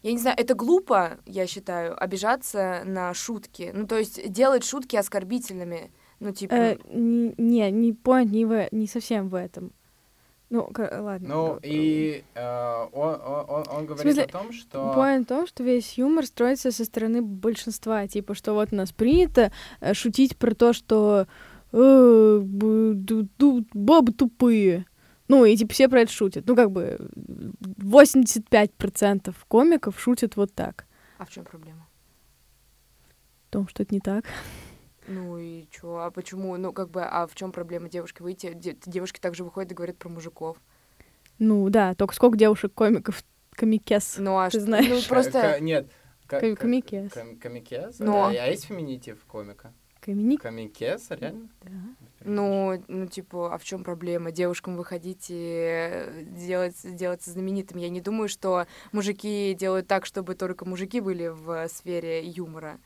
[0.04, 3.72] я не знаю, это глупо, я считаю, обижаться на шутки.
[3.74, 5.92] Ну, то есть, делать шутки оскорбительными.
[6.20, 6.54] Ну, типа...
[6.54, 9.72] Э, не, не не, в, не совсем в этом.
[10.50, 11.28] Ну, ка- ладно.
[11.28, 14.94] Ну, э, и э, он, он, он- говорит смысле, о том, что...
[14.96, 18.08] Point в том, что весь юмор строится со стороны большинства.
[18.08, 21.28] Типа, что вот у нас принято э, шутить про то, что
[21.74, 22.40] э,
[23.74, 24.86] бабы тупые.
[25.28, 26.46] Ну, и типа все про это шутят.
[26.48, 26.98] Ну, как бы
[27.60, 30.86] 85% комиков шутят вот так.
[31.18, 31.86] А в чем проблема?
[33.48, 34.24] В том, что это не так.
[35.08, 38.54] Ну и чё, а почему, ну как бы, а в чем проблема девушки выйти?
[38.54, 40.58] Де- девушки также выходят и говорят про мужиков.
[41.40, 43.24] Ну, да, только сколько девушек-комиков
[43.56, 44.16] комикес.
[44.18, 44.66] Ну а Ты что?
[44.66, 44.88] знаешь.
[44.90, 45.58] Ну просто...
[45.58, 45.88] к- нет.
[46.28, 47.12] к- Ком- к- комикес.
[47.12, 48.00] ком- Комикес?
[48.00, 48.28] Но.
[48.28, 49.72] А есть феминитив комика?
[50.02, 50.42] Комик.
[50.42, 51.50] Комикес, реально?
[51.64, 51.72] Да.
[52.24, 54.32] Ну, ну, типа, а в чем проблема?
[54.32, 56.06] Девушкам выходить и
[56.38, 57.78] делать, делаться знаменитым.
[57.80, 62.80] Я не думаю, что мужики делают так, чтобы только мужики были в сфере юмора.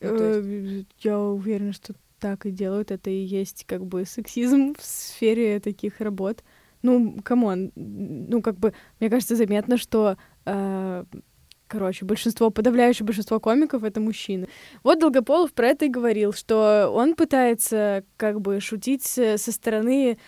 [0.00, 2.90] Ну, Э, Я уверена, что так и делают.
[2.90, 6.42] Это и есть как бы сексизм в сфере таких работ.
[6.82, 11.04] Ну, come on, ну, как бы, мне кажется, заметно, что, э,
[11.66, 14.46] короче, большинство, подавляющее большинство комиков— это мужчины.
[14.84, 20.18] Вот Долгополов про это и говорил, что он пытается как бы шутить с- со стороны,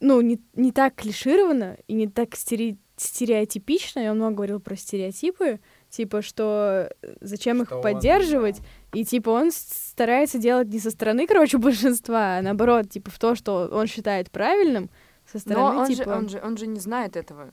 [0.00, 4.76] ну, не, не так клишированно и не так стере- стереотипично, и он много говорил про
[4.76, 5.60] стереотипы,
[5.96, 8.58] типа, что э, зачем Что их он, поддерживать,
[8.92, 8.98] да.
[9.00, 13.34] и, типа, он старается делать не со стороны, короче, большинства, а наоборот, типа, в то,
[13.34, 14.90] что он считает правильным,
[15.26, 16.04] со Но стороны, он, типа...
[16.04, 17.52] же, он, же, он же не знает этого.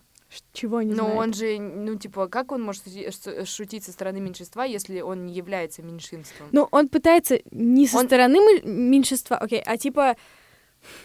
[0.53, 1.19] Чего не Но знает?
[1.19, 2.83] он же, ну, типа, как он может
[3.45, 6.47] шутить со стороны меньшинства, если он не является меньшинством?
[6.53, 10.15] Ну, он пытается не со Он- стороны меньшинства, окей, а типа,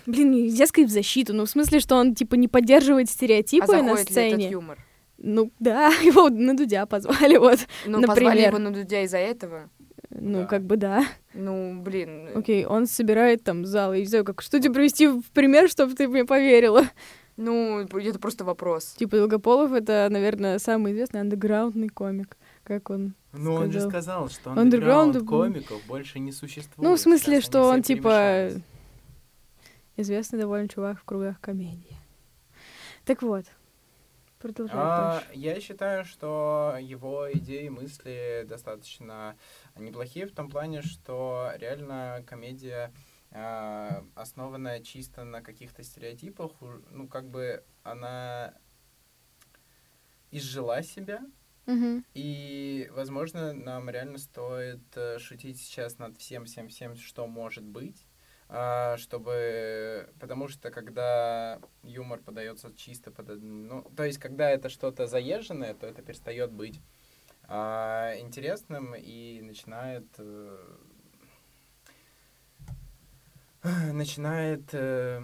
[0.06, 3.66] блин, нельзя сказать в защиту, ну, в смысле, что он, типа, не поддерживает а стереотипы
[3.66, 4.50] на заходит ли этот сцене.
[4.50, 4.78] юмор?
[5.18, 7.58] Ну, да, его на Дудя позвали, вот.
[7.86, 8.48] Ну, позвали Например.
[8.48, 9.68] его на Дудя из-за этого?
[10.10, 10.46] Ну, Да.
[10.46, 11.04] как бы да.
[11.34, 12.28] Ну, блин.
[12.34, 15.94] Окей, он собирает там зал, я не знаю, как, что тебе привести в пример, чтобы
[15.94, 16.84] ты мне поверила?
[17.36, 18.94] Ну, это просто вопрос.
[18.98, 23.14] Типа, Долгополов— это, наверное, самый известный андеграундный комик, как он...
[23.32, 24.28] Ну, он же сказал.
[24.28, 26.78] сказал, что андеграунд комиков больше не существует.
[26.78, 28.52] Ну, в смысле, Сейчас что он, типа,
[29.96, 31.96] известный довольно чувак в кругах комедии.
[33.04, 33.44] Так вот,
[34.46, 39.36] продолжай А, я считаю, что его идеи, мысли достаточно
[39.76, 42.92] неплохие в том плане, что реально комедия,
[43.32, 46.52] а, основанная чисто на каких-то стереотипах,
[46.90, 48.54] ну, как бы она
[50.30, 51.20] изжила себя,
[51.66, 52.04] Мгм.
[52.14, 58.05] и, возможно, нам реально стоит э, шутить сейчас над всем-всем-всем, что может быть,
[58.48, 60.08] чтобы...
[60.20, 63.30] Потому что когда юмор подается чисто под...
[63.30, 66.80] од- Ну, то есть, когда это что-то заезженное, то это перестает быть
[67.48, 70.06] а, интересным и начинает...
[70.18, 70.76] э,
[73.92, 75.22] начинает э,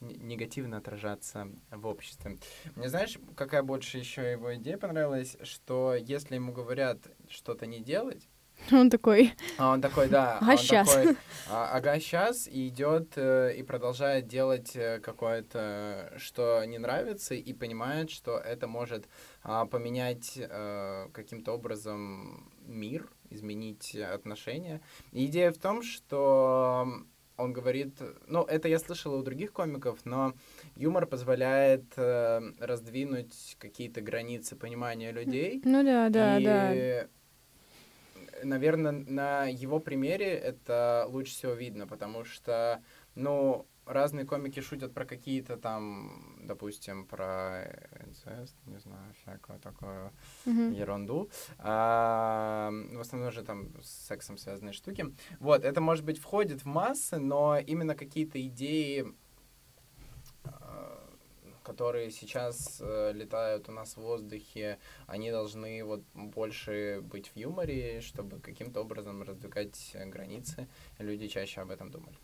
[0.00, 2.38] негативно отражаться в обществе.
[2.76, 6.98] Мне знаешь, какая больше еще его идея понравилась, что если ему говорят
[7.28, 8.28] что-то не делать,
[8.72, 10.92] Он такой, а он такой, да, он щас.
[10.92, 11.16] такой,
[11.48, 17.52] «А, ага, сейчас, и идет э, и продолжает делать э, какое-то, что не нравится, и
[17.52, 19.08] понимает, что это может
[19.42, 24.80] а, поменять э, каким-то образом мир, изменить отношения.
[25.12, 26.86] И идея в том, что
[27.40, 30.34] он говорит, ну, это я слышал у других комиков, но
[30.76, 35.62] юмор позволяет э, раздвинуть какие-то границы понимания людей.
[35.64, 37.08] ну да, да, и, да.
[38.42, 42.82] Наверное, на его примере это лучше всего видно, потому что,
[43.14, 47.64] ну, разные комики шутят про какие-то там, допустим, про
[48.06, 50.12] инцест, не знаю, всякую такую
[50.46, 50.72] Мгм.
[50.72, 51.30] ерунду.
[51.58, 55.06] А, в основном же там с сексом связанные штуки.
[55.40, 59.06] Вот, это, может быть, входит в массы, но именно какие-то идеи,
[61.70, 68.00] которые сейчас э, летают у нас в воздухе, они должны вот больше быть в юморе,
[68.00, 70.66] чтобы каким-то образом раздвигать границы.
[70.98, 72.16] Люди чаще об этом думали.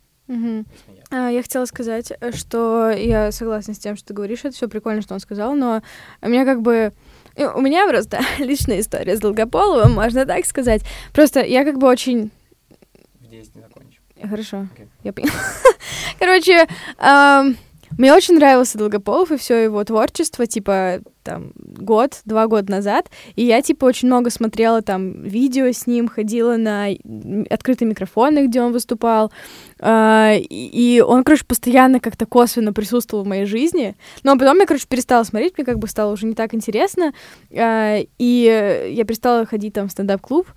[1.11, 5.01] А, Я хотела сказать, что я согласна с тем, что ты говоришь, это все прикольно,
[5.01, 5.81] что он сказал, но
[6.21, 6.91] у меня как бы...
[7.35, 10.81] э, У меня просто личная история с Долгополовым, можно так сказать.
[11.13, 12.31] Просто я как бы очень...
[13.21, 14.01] В 10 не закончим.
[14.29, 14.87] Хорошо, Окей.
[15.03, 15.31] я поняла.
[16.19, 16.67] Короче,
[16.97, 17.55] ам,
[17.91, 23.43] мне очень нравился Долгополов и все его творчество, типа, там, год, два года назад, и
[23.43, 26.87] я, типа, очень много смотрела там видео с ним, ходила на
[27.49, 29.31] открытые микрофоны, где он выступал,
[29.79, 34.65] а, и и он, короче, постоянно как-то косвенно присутствовал в моей жизни, но потом я,
[34.65, 37.13] короче, перестала смотреть, мне как бы стало уже не так интересно,
[37.53, 40.47] а, и я перестала ходить там в стендап-клуб,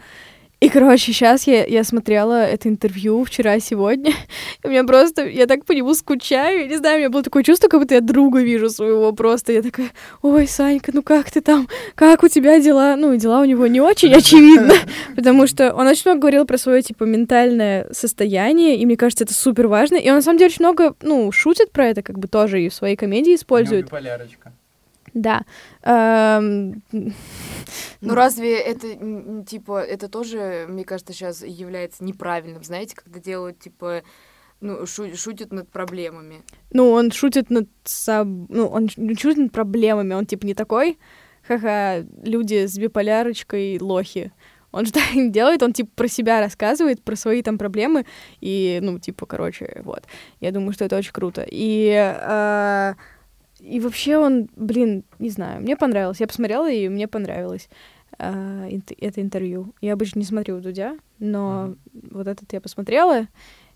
[0.61, 4.13] и, короче, сейчас я, я смотрела это интервью вчера, сегодня,
[4.63, 7.23] и у меня просто, я так по нему скучаю, я не знаю, у меня было
[7.23, 9.91] такое чувство, как будто я друга вижу своего просто, я такая,
[10.21, 12.95] ой, Санька, ну как ты там, как у тебя дела?
[12.97, 14.75] Ну, и дела у него не очень, очевидно,
[15.17, 19.33] потому что он очень много говорил про свое, типа, ментальное состояние, и мне кажется, это
[19.33, 22.29] супер важно, и он, на самом деле, очень много, ну, шутит про это, как бы
[22.29, 23.87] тоже и в своей комедии использует.
[23.87, 24.53] У него биполярочка.
[25.15, 25.45] Да.
[25.83, 26.83] Эм,
[28.01, 34.03] Ну разве это, типа, это тоже, мне кажется, сейчас является неправильным, знаете, когда делают, типа,
[34.61, 36.43] ну, шу- шутят над проблемами.
[36.73, 38.27] Ну, он шутит над соб...
[38.49, 40.99] Ну, он шутит над проблемами, он типа не такой,
[41.47, 44.33] ха-ха, люди с биполярочкой лохи.
[44.73, 48.07] Он же так не делает, он типа про себя рассказывает, про свои там проблемы,
[48.41, 50.05] и, ну, типа, короче, вот.
[50.41, 51.47] Я думаю, что это очень круто.
[51.51, 52.95] И, а,
[53.63, 56.21] и вообще он, блин, не знаю, мне понравилось.
[56.21, 57.69] Я посмотрела, и мне понравилось
[58.19, 59.73] инт- это интервью.
[59.81, 61.75] Я обычно не смотрю Дудя, но
[62.11, 63.27] вот этот я посмотрела,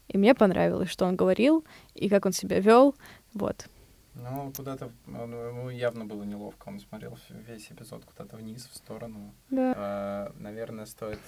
[0.08, 1.64] и мне понравилось, что он говорил,
[1.94, 2.94] и как он себя вел.
[3.32, 3.66] Вот.
[4.14, 7.18] Ну, куда-то, он- ему явно было неловко, он смотрел
[7.48, 9.32] весь эпизод куда-то вниз, в сторону.
[9.50, 10.30] Да.
[10.36, 11.18] Э, Наверное, стоит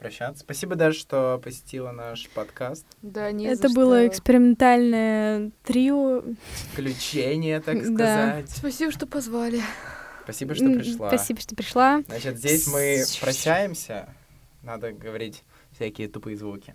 [0.00, 0.40] прощаться.
[0.42, 2.84] Спасибо, даже, что посетила наш подкаст.
[3.02, 4.08] Да, не Это за было что.
[4.08, 6.22] экспериментальное трио.
[6.72, 7.84] Включение, так Да.
[7.84, 8.50] сказать.
[8.50, 9.60] Спасибо, что позвали.
[10.24, 11.08] Спасибо, что пришла.
[11.08, 12.02] Спасибо, что пришла.
[12.08, 14.08] Значит, здесь мы прощаемся.
[14.62, 16.74] Надо говорить всякие тупые звуки.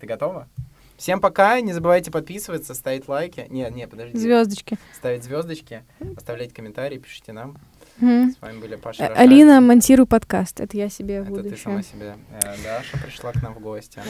[0.00, 0.48] Ты готова?
[0.96, 3.46] Всем пока, не забывайте подписываться, ставить лайки.
[3.50, 4.16] Нет, нет, подожди.
[4.16, 4.78] Звездочки.
[4.94, 5.84] Ставить звездочки,
[6.16, 7.58] оставлять комментарии, пишите нам.
[8.00, 8.32] Мгм.
[8.32, 9.22] С вами были Паша Э, Рошаль.
[9.24, 10.60] Алина, монтируй подкаст.
[10.60, 11.62] Это я себе Это буду ты ещё.
[11.64, 12.16] сама себе.
[12.42, 14.00] Э, Даша пришла к нам в гости.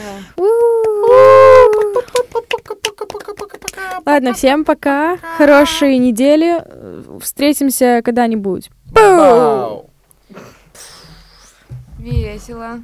[4.05, 5.17] Ладно, всем пока.
[5.37, 6.63] Хорошей недели.
[7.21, 8.69] Встретимся когда-нибудь.
[11.99, 12.81] Весело.